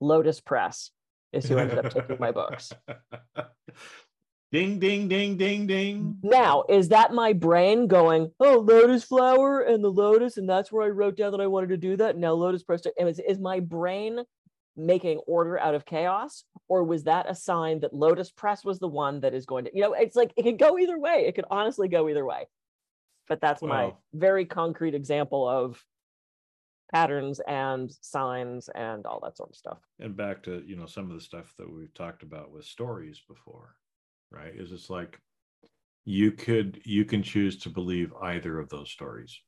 Lotus 0.00 0.40
Press 0.40 0.90
is 1.32 1.46
who 1.46 1.56
ended 1.56 1.78
up 1.78 1.92
taking 1.92 2.18
my 2.18 2.32
books. 2.32 2.72
Ding, 4.52 4.80
ding, 4.80 5.06
ding, 5.06 5.36
ding, 5.36 5.66
ding. 5.68 6.18
Now, 6.24 6.64
is 6.68 6.88
that 6.88 7.12
my 7.12 7.32
brain 7.32 7.86
going, 7.86 8.32
oh, 8.40 8.58
lotus 8.58 9.04
flower 9.04 9.60
and 9.60 9.82
the 9.82 9.90
lotus, 9.90 10.38
and 10.38 10.48
that's 10.48 10.72
where 10.72 10.84
I 10.84 10.88
wrote 10.88 11.16
down 11.16 11.30
that 11.32 11.40
I 11.40 11.46
wanted 11.46 11.68
to 11.68 11.76
do 11.76 11.96
that? 11.98 12.16
Now, 12.16 12.32
lotus 12.32 12.64
press. 12.64 12.82
Is, 12.98 13.20
is 13.20 13.38
my 13.38 13.60
brain 13.60 14.24
making 14.76 15.18
order 15.26 15.58
out 15.58 15.74
of 15.74 15.84
chaos, 15.84 16.44
or 16.68 16.82
was 16.82 17.04
that 17.04 17.30
a 17.30 17.34
sign 17.34 17.80
that 17.80 17.94
Lotus 17.94 18.30
Press 18.30 18.64
was 18.64 18.78
the 18.78 18.88
one 18.88 19.20
that 19.20 19.34
is 19.34 19.46
going 19.46 19.64
to, 19.66 19.70
you 19.74 19.82
know, 19.82 19.92
it's 19.92 20.16
like 20.16 20.32
it 20.36 20.42
could 20.42 20.58
go 20.58 20.78
either 20.78 20.98
way. 20.98 21.24
It 21.26 21.34
could 21.34 21.44
honestly 21.50 21.88
go 21.88 22.08
either 22.08 22.24
way. 22.24 22.46
But 23.28 23.40
that's 23.40 23.62
my 23.62 23.92
very 24.12 24.44
concrete 24.44 24.94
example 24.94 25.48
of 25.48 25.84
patterns 26.92 27.40
and 27.46 27.92
signs 28.00 28.68
and 28.74 29.06
all 29.06 29.20
that 29.20 29.36
sort 29.36 29.50
of 29.50 29.56
stuff. 29.56 29.78
And 30.00 30.16
back 30.16 30.42
to, 30.44 30.64
you 30.66 30.74
know, 30.74 30.86
some 30.86 31.08
of 31.10 31.14
the 31.16 31.20
stuff 31.20 31.54
that 31.58 31.72
we've 31.72 31.94
talked 31.94 32.24
about 32.24 32.50
with 32.50 32.64
stories 32.64 33.22
before 33.28 33.76
right? 34.30 34.52
Is 34.54 34.72
it's 34.72 34.90
like 34.90 35.18
you 36.04 36.32
could 36.32 36.80
you 36.84 37.04
can 37.04 37.22
choose 37.22 37.58
to 37.58 37.70
believe 37.70 38.12
either 38.22 38.58
of 38.58 38.68
those 38.68 38.90
stories. 38.90 39.40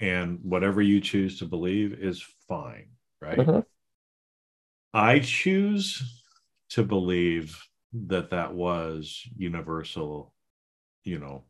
And 0.00 0.38
whatever 0.42 0.80
you 0.80 1.00
choose 1.00 1.40
to 1.40 1.44
believe 1.44 1.92
is 1.92 2.24
fine, 2.48 2.90
right? 3.20 3.38
Mm-hmm. 3.38 3.60
I 4.94 5.18
choose 5.18 6.22
to 6.70 6.84
believe 6.84 7.60
that 7.92 8.30
that 8.30 8.54
was 8.54 9.22
universal, 9.36 10.32
you 11.04 11.18
know, 11.18 11.44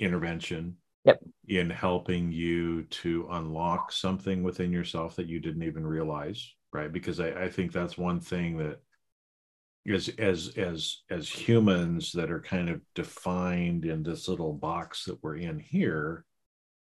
intervention 0.00 0.76
yep. 1.04 1.20
in 1.46 1.70
helping 1.70 2.32
you 2.32 2.84
to 2.84 3.28
unlock 3.30 3.92
something 3.92 4.42
within 4.42 4.72
yourself 4.72 5.16
that 5.16 5.28
you 5.28 5.38
didn't 5.38 5.62
even 5.62 5.86
realize, 5.86 6.52
right? 6.72 6.92
Because 6.92 7.20
I, 7.20 7.44
I 7.44 7.48
think 7.48 7.72
that's 7.72 7.96
one 7.96 8.20
thing 8.20 8.58
that 8.58 8.80
as 9.92 10.08
as 10.18 10.52
as 10.56 11.02
as 11.10 11.28
humans 11.28 12.12
that 12.12 12.30
are 12.30 12.40
kind 12.40 12.70
of 12.70 12.80
defined 12.94 13.84
in 13.84 14.02
this 14.02 14.28
little 14.28 14.52
box 14.52 15.04
that 15.04 15.22
we're 15.22 15.36
in 15.36 15.58
here 15.58 16.24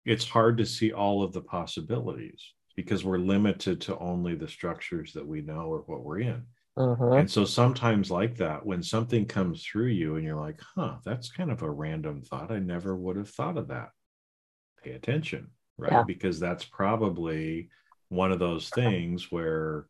it's 0.05 0.29
hard 0.29 0.59
to 0.59 0.67
see 0.67 0.93
all 0.93 1.23
of 1.23 1.33
the 1.33 1.41
possibilities 1.41 2.43
because 2.77 3.05
we're 3.05 3.19
limited 3.19 3.81
to 3.81 3.99
only 3.99 4.35
the 4.35 4.49
structures 4.49 5.13
that 5.13 5.27
we 5.27 5.41
know 5.41 5.67
or 5.67 5.83
what 5.87 6.05
we're 6.05 6.21
in 6.21 6.43
uh-huh. 6.77 7.13
and 7.13 7.31
so 7.31 7.45
sometimes 7.45 8.11
like 8.11 8.37
that 8.37 8.65
when 8.65 8.83
something 8.83 9.25
comes 9.25 9.65
through 9.65 9.87
you 9.87 10.17
and 10.17 10.25
you're 10.25 10.37
like 10.37 10.61
huh 10.75 10.97
that's 11.05 11.31
kind 11.31 11.51
of 11.51 11.63
a 11.63 11.71
random 11.71 12.21
thought 12.23 12.51
i 12.51 12.59
never 12.59 12.95
would 12.95 13.17
have 13.17 13.31
thought 13.31 13.57
of 13.57 13.69
that 13.69 13.89
pay 14.83 14.93
attention 14.93 15.49
right 15.79 15.93
yeah. 15.93 16.03
because 16.07 16.39
that's 16.39 16.65
probably 16.65 17.71
one 18.11 18.33
of 18.33 18.39
those 18.39 18.69
things 18.71 19.31
where 19.31 19.87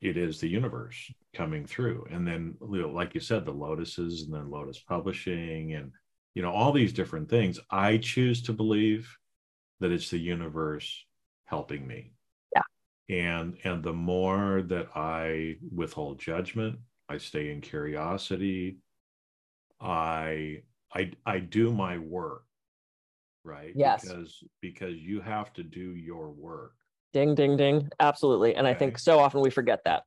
it 0.00 0.16
is 0.16 0.40
the 0.40 0.48
universe 0.48 1.12
coming 1.34 1.66
through. 1.66 2.06
And 2.10 2.26
then 2.26 2.56
like 2.60 3.14
you 3.14 3.20
said 3.20 3.44
the 3.44 3.52
lotuses 3.52 4.22
and 4.22 4.34
then 4.34 4.50
lotus 4.50 4.78
publishing 4.78 5.74
and 5.74 5.92
you 6.34 6.42
know 6.42 6.52
all 6.52 6.72
these 6.72 6.92
different 6.92 7.28
things. 7.28 7.58
I 7.70 7.98
choose 7.98 8.42
to 8.44 8.52
believe 8.52 9.14
that 9.80 9.90
it's 9.92 10.10
the 10.10 10.18
universe 10.18 11.04
helping 11.44 11.86
me. 11.86 12.12
Yeah. 12.54 12.62
And 13.08 13.58
and 13.64 13.82
the 13.82 13.92
more 13.92 14.62
that 14.62 14.88
i 14.94 15.56
withhold 15.74 16.20
judgment 16.20 16.78
i 17.08 17.18
stay 17.18 17.50
in 17.50 17.60
curiosity 17.60 18.78
i 19.80 20.62
i 20.94 21.10
i 21.26 21.38
do 21.40 21.72
my 21.72 21.98
work 21.98 22.44
right? 23.44 23.72
Yes. 23.74 24.02
Because 24.02 24.44
because 24.60 24.96
you 24.96 25.20
have 25.20 25.52
to 25.54 25.62
do 25.62 25.94
your 25.94 26.30
work 26.30 26.74
Ding, 27.12 27.34
ding, 27.34 27.56
ding. 27.56 27.90
Absolutely. 27.98 28.54
And. 28.54 28.66
I 28.66 28.74
think 28.74 28.98
so 28.98 29.18
often 29.18 29.40
we 29.40 29.50
forget 29.50 29.82
that. 29.84 30.04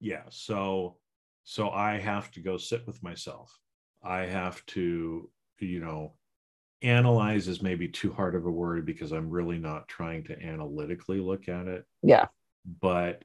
Yeah. 0.00 0.22
So, 0.28 0.96
so 1.44 1.70
I 1.70 1.98
have 1.98 2.30
to 2.32 2.40
go 2.40 2.56
sit 2.56 2.86
with 2.86 3.02
myself. 3.02 3.58
I 4.02 4.26
have 4.26 4.64
to, 4.66 5.30
you 5.58 5.80
know, 5.80 6.12
analyze 6.82 7.48
is 7.48 7.62
maybe 7.62 7.88
too 7.88 8.12
hard 8.12 8.34
of 8.34 8.46
a 8.46 8.50
word 8.50 8.86
because 8.86 9.10
I'm 9.12 9.30
really 9.30 9.58
not 9.58 9.88
trying 9.88 10.24
to 10.24 10.40
analytically 10.40 11.20
look 11.20 11.48
at 11.48 11.66
it. 11.66 11.84
Yeah. 12.02 12.26
But, 12.80 13.24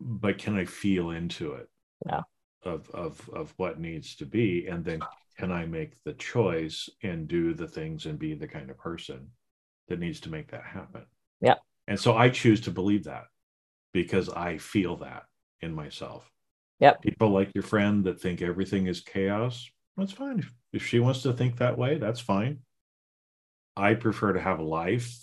but 0.00 0.38
can 0.38 0.56
I 0.56 0.64
feel 0.64 1.10
into 1.10 1.54
it? 1.54 1.68
Yeah. 2.06 2.22
Of, 2.62 2.90
of, 2.90 3.30
of 3.32 3.54
what 3.56 3.80
needs 3.80 4.16
to 4.16 4.26
be. 4.26 4.66
And 4.66 4.84
then 4.84 5.00
can 5.38 5.50
I 5.52 5.66
make 5.66 6.02
the 6.04 6.14
choice 6.14 6.88
and 7.02 7.26
do 7.28 7.54
the 7.54 7.68
things 7.68 8.06
and 8.06 8.18
be 8.18 8.34
the 8.34 8.48
kind 8.48 8.70
of 8.70 8.78
person 8.78 9.28
that 9.88 10.00
needs 10.00 10.20
to 10.20 10.30
make 10.30 10.50
that 10.50 10.64
happen? 10.64 11.06
Yeah. 11.40 11.54
And 11.88 11.98
so 11.98 12.16
I 12.16 12.28
choose 12.30 12.62
to 12.62 12.70
believe 12.70 13.04
that 13.04 13.24
because 13.92 14.28
I 14.28 14.58
feel 14.58 14.96
that 14.96 15.24
in 15.60 15.74
myself. 15.74 16.30
Yep. 16.80 17.02
People 17.02 17.30
like 17.30 17.52
your 17.54 17.62
friend 17.62 18.04
that 18.04 18.20
think 18.20 18.42
everything 18.42 18.86
is 18.86 19.00
chaos, 19.00 19.70
that's 19.96 20.12
fine. 20.12 20.46
If 20.72 20.86
she 20.86 21.00
wants 21.00 21.22
to 21.22 21.32
think 21.32 21.56
that 21.56 21.78
way, 21.78 21.98
that's 21.98 22.20
fine. 22.20 22.58
I 23.76 23.94
prefer 23.94 24.34
to 24.34 24.40
have 24.40 24.58
a 24.58 24.64
life 24.64 25.16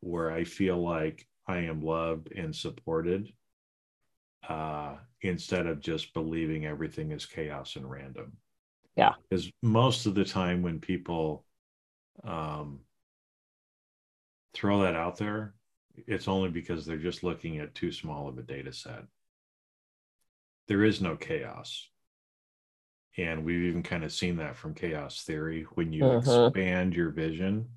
where 0.00 0.30
I 0.30 0.44
feel 0.44 0.82
like 0.82 1.26
I 1.46 1.58
am 1.58 1.82
loved 1.82 2.32
and 2.32 2.54
supported 2.54 3.32
uh, 4.48 4.96
instead 5.20 5.66
of 5.66 5.80
just 5.80 6.14
believing 6.14 6.66
everything 6.66 7.10
is 7.12 7.26
chaos 7.26 7.76
and 7.76 7.90
random. 7.90 8.32
Yeah. 8.96 9.12
Because 9.28 9.50
most 9.62 10.06
of 10.06 10.14
the 10.14 10.24
time 10.24 10.62
when 10.62 10.80
people 10.80 11.44
um, 12.24 12.80
throw 14.54 14.82
that 14.82 14.94
out 14.94 15.18
there, 15.18 15.54
it's 16.06 16.28
only 16.28 16.50
because 16.50 16.84
they're 16.84 16.96
just 16.96 17.22
looking 17.22 17.58
at 17.58 17.74
too 17.74 17.92
small 17.92 18.28
of 18.28 18.38
a 18.38 18.42
data 18.42 18.72
set. 18.72 19.04
There 20.68 20.84
is 20.84 21.00
no 21.00 21.16
chaos. 21.16 21.88
And 23.18 23.44
we've 23.44 23.64
even 23.64 23.82
kind 23.82 24.04
of 24.04 24.12
seen 24.12 24.36
that 24.36 24.56
from 24.56 24.74
chaos 24.74 25.22
theory. 25.22 25.66
When 25.74 25.92
you 25.92 26.04
uh-huh. 26.04 26.46
expand 26.46 26.94
your 26.94 27.10
vision, 27.10 27.68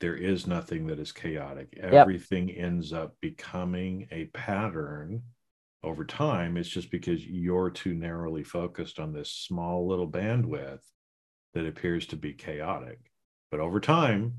there 0.00 0.16
is 0.16 0.46
nothing 0.46 0.86
that 0.86 1.00
is 1.00 1.10
chaotic. 1.10 1.74
Yep. 1.76 1.92
Everything 1.92 2.50
ends 2.50 2.92
up 2.92 3.16
becoming 3.20 4.06
a 4.12 4.26
pattern 4.26 5.22
over 5.82 6.04
time. 6.04 6.56
It's 6.56 6.68
just 6.68 6.90
because 6.90 7.24
you're 7.26 7.70
too 7.70 7.94
narrowly 7.94 8.44
focused 8.44 9.00
on 9.00 9.12
this 9.12 9.30
small 9.30 9.88
little 9.88 10.08
bandwidth 10.08 10.82
that 11.54 11.66
appears 11.66 12.06
to 12.08 12.16
be 12.16 12.32
chaotic. 12.32 12.98
But 13.50 13.60
over 13.60 13.80
time, 13.80 14.34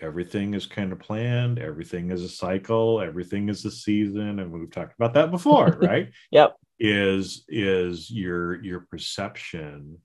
everything 0.00 0.54
is 0.54 0.66
kind 0.66 0.92
of 0.92 0.98
planned 0.98 1.58
everything 1.58 2.10
is 2.10 2.22
a 2.22 2.28
cycle 2.28 3.00
everything 3.00 3.48
is 3.48 3.64
a 3.64 3.70
season 3.70 4.38
and 4.38 4.50
we've 4.50 4.70
talked 4.70 4.94
about 4.94 5.14
that 5.14 5.30
before 5.30 5.66
right? 5.82 6.10
Yep. 6.30 6.56
Is 6.80 7.44
is 7.48 8.10
your 8.10 8.62
your 8.64 8.80
perception 8.80 9.98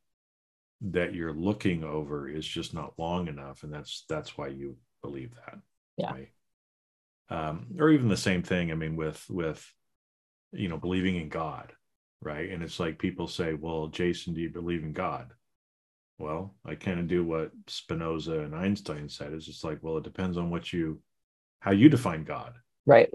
that 0.82 1.16
you're 1.16 1.34
looking 1.34 1.84
over 1.84 2.30
is 2.30 2.46
just 2.46 2.74
not 2.74 2.94
long 3.00 3.28
enough 3.28 3.64
and 3.64 3.74
that's 3.74 4.06
that's 4.08 4.38
why 4.38 4.48
you 4.48 4.78
believe 5.02 5.34
that 5.36 5.60
yeah. 5.98 6.12
right? 6.12 6.30
um, 7.30 7.68
or 7.80 7.90
even 7.90 8.10
the 8.10 8.18
same 8.18 8.44
thing 8.44 8.72
i 8.72 8.76
mean 8.76 8.96
with 8.96 9.26
with 9.30 9.66
you 10.52 10.68
know 10.70 10.78
believing 10.78 11.16
in 11.16 11.30
god 11.30 11.74
right? 12.20 12.50
And 12.50 12.64
it's 12.64 12.80
like 12.80 12.98
people 12.98 13.28
say 13.28 13.54
well 13.54 13.88
jason 13.88 14.34
do 14.34 14.42
you 14.42 14.50
believe 14.50 14.84
in 14.84 14.94
god 14.94 15.32
well, 16.18 16.56
I 16.66 16.76
kind 16.76 17.00
of 17.00 17.08
do 17.08 17.24
what 17.24 17.52
Spinoza 17.68 18.40
and 18.40 18.56
Einstein 18.56 19.10
said. 19.10 19.34
It's 19.34 19.46
just 19.46 19.64
like, 19.64 19.80
well, 19.82 19.98
it 19.98 20.04
depends 20.04 20.38
on 20.38 20.50
what 20.50 20.74
you, 20.74 21.00
how 21.60 21.72
you 21.72 21.90
define 21.90 22.24
God. 22.24 22.54
Right. 22.86 23.10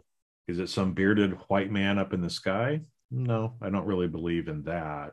Is 0.48 0.58
it 0.58 0.68
some 0.68 0.92
bearded 0.92 1.32
white 1.48 1.70
man 1.70 1.98
up 1.98 2.12
in 2.12 2.20
the 2.20 2.30
sky? 2.30 2.80
No, 3.10 3.54
I 3.60 3.70
don't 3.70 3.86
really 3.86 4.08
believe 4.08 4.48
in 4.48 4.62
that. 4.64 5.12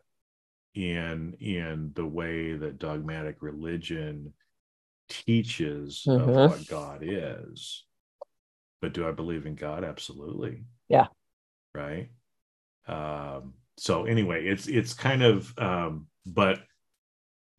In 0.75 1.36
in 1.39 1.91
the 1.95 2.06
way 2.06 2.54
that 2.54 2.78
dogmatic 2.78 3.38
religion 3.41 4.34
teaches 5.10 6.04
mm-hmm. 6.08 6.30
of 6.30 6.52
what 6.52 6.67
God 6.67 6.99
is. 7.02 7.86
But 8.82 8.93
do 8.93 9.08
I 9.08 9.12
believe 9.12 9.45
in 9.45 9.56
God? 9.56 9.84
Absolutely. 9.84 10.63
Yeah. 10.88 11.08
Right. 11.73 12.10
Um, 12.88 13.56
so 13.78 14.06
anyway, 14.06 14.45
it's 14.45 14.67
it's 14.67 14.93
kind 14.93 15.23
of 15.23 15.52
um, 15.58 16.08
but 16.25 16.60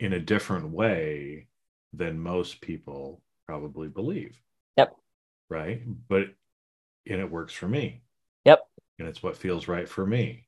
in 0.01 0.15
a 0.15 0.19
different 0.19 0.71
way 0.71 1.47
than 1.93 2.19
most 2.19 2.61
people 2.61 3.23
probably 3.47 3.89
believe. 3.89 4.41
Yep. 4.77 4.97
Right. 5.49 5.83
But, 6.09 6.29
and 7.07 7.21
it 7.21 7.31
works 7.31 7.53
for 7.53 7.69
me. 7.69 8.03
Yep. 8.45 8.63
And 8.99 9.07
it's 9.07 9.23
what 9.23 9.37
feels 9.37 9.69
right 9.69 9.89
for 9.89 10.07
me. 10.07 10.47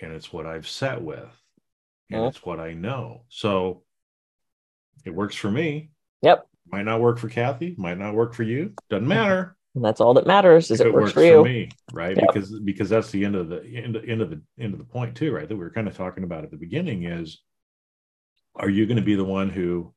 And 0.00 0.12
it's 0.12 0.32
what 0.32 0.46
I've 0.46 0.66
set 0.66 1.00
with. 1.00 1.28
And 2.10 2.20
mm-hmm. 2.20 2.28
it's 2.28 2.44
what 2.44 2.58
I 2.58 2.72
know. 2.72 3.24
So 3.28 3.82
it 5.04 5.14
works 5.14 5.36
for 5.36 5.50
me. 5.50 5.90
Yep. 6.22 6.46
Might 6.72 6.84
not 6.84 7.00
work 7.00 7.18
for 7.18 7.28
Kathy, 7.28 7.74
might 7.76 7.98
not 7.98 8.14
work 8.14 8.32
for 8.32 8.44
you. 8.44 8.72
Doesn't 8.88 9.02
mm-hmm. 9.02 9.08
matter. 9.08 9.56
And 9.74 9.84
that's 9.84 10.00
all 10.00 10.14
that 10.14 10.26
matters 10.26 10.70
is 10.70 10.80
it, 10.80 10.88
it, 10.88 10.92
works, 10.92 11.04
works 11.04 11.12
for, 11.12 11.22
you. 11.22 11.44
me, 11.44 11.70
right? 11.92 12.16
Yep. 12.16 12.26
Because 12.26 12.58
because 12.60 12.88
that's 12.88 13.10
the 13.10 13.24
end 13.24 13.36
of 13.36 13.48
the 13.48 13.62
end, 13.62 13.96
end 13.96 14.20
of 14.20 14.30
the 14.30 14.40
end 14.58 14.72
of 14.72 14.78
the 14.78 14.84
point 14.84 15.14
too, 15.14 15.32
right? 15.32 15.48
That 15.48 15.54
we 15.54 15.62
were 15.62 15.70
kind 15.70 15.86
of 15.86 15.96
talking 15.96 16.24
about 16.24 16.42
at 16.42 16.50
the 16.50 16.56
beginning 16.56 17.04
is 17.04 17.40
are 18.56 18.70
you 18.70 18.86
going 18.86 18.96
to 18.96 19.02
be 19.02 19.14
the 19.14 19.24
one 19.24 19.50
who 19.50 19.92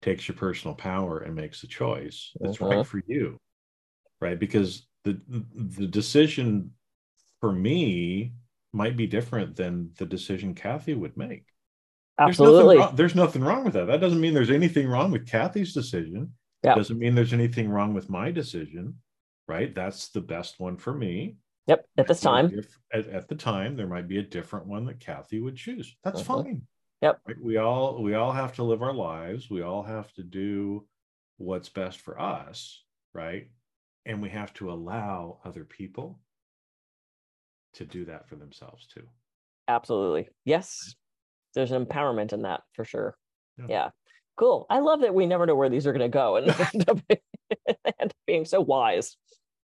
takes 0.00 0.26
your 0.26 0.36
personal 0.36 0.74
power 0.74 1.20
and 1.20 1.34
makes 1.34 1.62
a 1.62 1.66
choice? 1.66 2.32
That's 2.40 2.60
uh-huh. 2.60 2.76
right 2.76 2.86
for 2.86 3.02
you 3.06 3.38
right? 4.22 4.38
Because 4.38 4.86
the 5.04 5.20
the 5.54 5.86
decision 5.86 6.70
for 7.40 7.52
me 7.52 8.32
might 8.72 8.96
be 8.96 9.06
different 9.06 9.56
than 9.56 9.90
the 9.98 10.06
decision 10.06 10.54
kathy 10.54 10.94
would 10.94 11.16
make. 11.16 11.44
Absolutely 12.18 12.54
there's 12.56 12.64
nothing, 12.64 12.78
wrong, 12.78 12.96
there's 12.96 13.14
nothing 13.14 13.44
wrong 13.44 13.64
with 13.64 13.72
that. 13.74 13.86
That 13.88 14.00
doesn't 14.00 14.20
mean 14.20 14.32
there's 14.32 14.50
anything 14.50 14.88
wrong 14.88 15.10
with 15.10 15.28
kathy's 15.28 15.74
decision. 15.74 16.32
Yeah. 16.62 16.76
doesn't 16.76 16.98
mean 16.98 17.16
there's 17.16 17.32
anything 17.32 17.68
wrong 17.68 17.92
with 17.92 18.08
my 18.08 18.30
decision 18.30 18.94
right? 19.48 19.74
That's 19.74 20.08
the 20.10 20.20
best 20.20 20.60
one 20.60 20.76
for 20.76 20.94
me. 20.94 21.36
Yep 21.66 21.84
at 21.98 22.06
this 22.06 22.20
time. 22.20 22.60
at, 22.92 23.08
at, 23.08 23.28
the 23.28 23.34
time 23.34 23.76
there 23.76 23.88
might 23.88 24.08
be 24.08 24.18
a 24.18 24.22
different 24.22 24.66
one 24.66 24.84
that 24.86 25.00
kathy 25.00 25.40
would 25.40 25.56
choose. 25.56 25.96
That's 26.04 26.20
uh-huh. 26.20 26.42
fine 26.42 26.62
Yep. 27.02 27.20
We 27.40 27.56
all 27.56 28.00
we 28.00 28.14
all 28.14 28.32
have 28.32 28.54
to 28.54 28.62
live 28.62 28.80
our 28.80 28.94
lives. 28.94 29.50
We 29.50 29.62
all 29.62 29.82
have 29.82 30.12
to 30.14 30.22
do 30.22 30.86
what's 31.36 31.68
best 31.68 32.00
for 32.00 32.18
us, 32.18 32.84
right? 33.12 33.48
And 34.06 34.22
we 34.22 34.30
have 34.30 34.54
to 34.54 34.70
allow 34.70 35.40
other 35.44 35.64
people 35.64 36.20
to 37.74 37.84
do 37.84 38.04
that 38.04 38.28
for 38.28 38.36
themselves 38.36 38.86
too. 38.86 39.02
Absolutely. 39.66 40.28
Yes. 40.44 40.94
There's 41.54 41.72
an 41.72 41.84
empowerment 41.84 42.32
in 42.32 42.42
that 42.42 42.60
for 42.74 42.84
sure. 42.84 43.16
Yeah. 43.58 43.66
yeah. 43.68 43.88
Cool. 44.38 44.66
I 44.70 44.78
love 44.78 45.00
that 45.00 45.14
we 45.14 45.26
never 45.26 45.44
know 45.44 45.54
where 45.54 45.68
these 45.68 45.86
are 45.86 45.92
going 45.92 46.00
to 46.00 46.08
go 46.08 46.36
and 46.36 46.48
end 46.74 46.88
up 46.88 48.12
being 48.26 48.44
so 48.44 48.60
wise. 48.60 49.16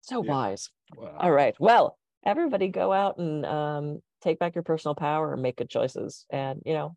So 0.01 0.23
yeah. 0.23 0.31
wise. 0.31 0.69
Wow. 0.95 1.15
All 1.19 1.31
right. 1.31 1.55
Well, 1.59 1.97
everybody 2.25 2.69
go 2.69 2.91
out 2.91 3.17
and 3.17 3.45
um, 3.45 3.99
take 4.21 4.39
back 4.39 4.55
your 4.55 4.63
personal 4.63 4.95
power 4.95 5.33
and 5.33 5.41
make 5.41 5.57
good 5.57 5.69
choices 5.69 6.25
and 6.29 6.61
you 6.65 6.73
know 6.73 6.95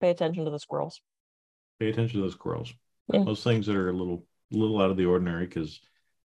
pay 0.00 0.10
attention 0.10 0.44
to 0.44 0.50
the 0.50 0.58
squirrels. 0.58 1.00
Pay 1.80 1.90
attention 1.90 2.18
to 2.20 2.22
those 2.22 2.32
squirrels. 2.34 2.72
Yeah. 3.12 3.24
those 3.24 3.42
things 3.42 3.66
that 3.66 3.76
are 3.76 3.88
a 3.88 3.92
little 3.94 4.26
little 4.50 4.80
out 4.82 4.90
of 4.90 4.96
the 4.96 5.06
ordinary 5.06 5.46
because 5.46 5.80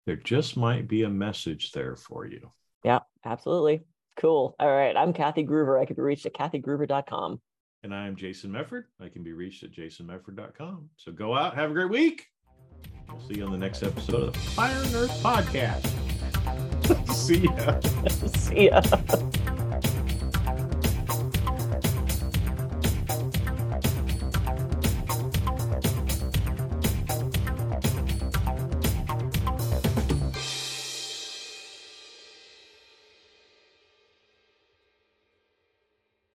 there 0.05 0.15
just 0.15 0.55
might 0.57 0.87
be 0.87 1.03
a 1.03 1.09
message 1.09 1.71
there 1.71 1.95
for 1.95 2.25
you. 2.25 2.51
Yeah 2.83 2.99
absolutely. 3.25 3.81
Cool. 4.17 4.55
All 4.59 4.69
right 4.69 4.95
i'm 4.95 5.13
kathy 5.13 5.45
gruver 5.45 5.79
i 5.81 5.85
can 5.85 5.95
be 5.95 6.01
reached 6.01 6.25
at 6.25 6.33
kathygruver.com 6.33 7.39
and 7.83 7.93
i'm 7.93 8.15
jason 8.15 8.51
mefford. 8.51 8.83
I 8.99 9.09
can 9.09 9.23
be 9.23 9.33
reached 9.33 9.63
at 9.63 9.71
jasonmefford.com 9.71 10.89
so 10.97 11.11
go 11.11 11.35
out 11.35 11.55
have 11.55 11.71
a 11.71 11.73
great 11.73 11.89
week. 11.89 12.27
We'll 13.09 13.19
see 13.27 13.35
you 13.35 13.45
on 13.45 13.51
the 13.51 13.57
next 13.57 13.83
episode 13.83 14.23
of 14.23 14.33
the 14.33 14.39
fire 14.39 14.81
and 14.83 14.95
earth 14.95 15.23
podcast. 15.23 15.85
See 17.13 17.43
ya. 17.43 17.79
See 18.35 18.69
ya 18.69 19.49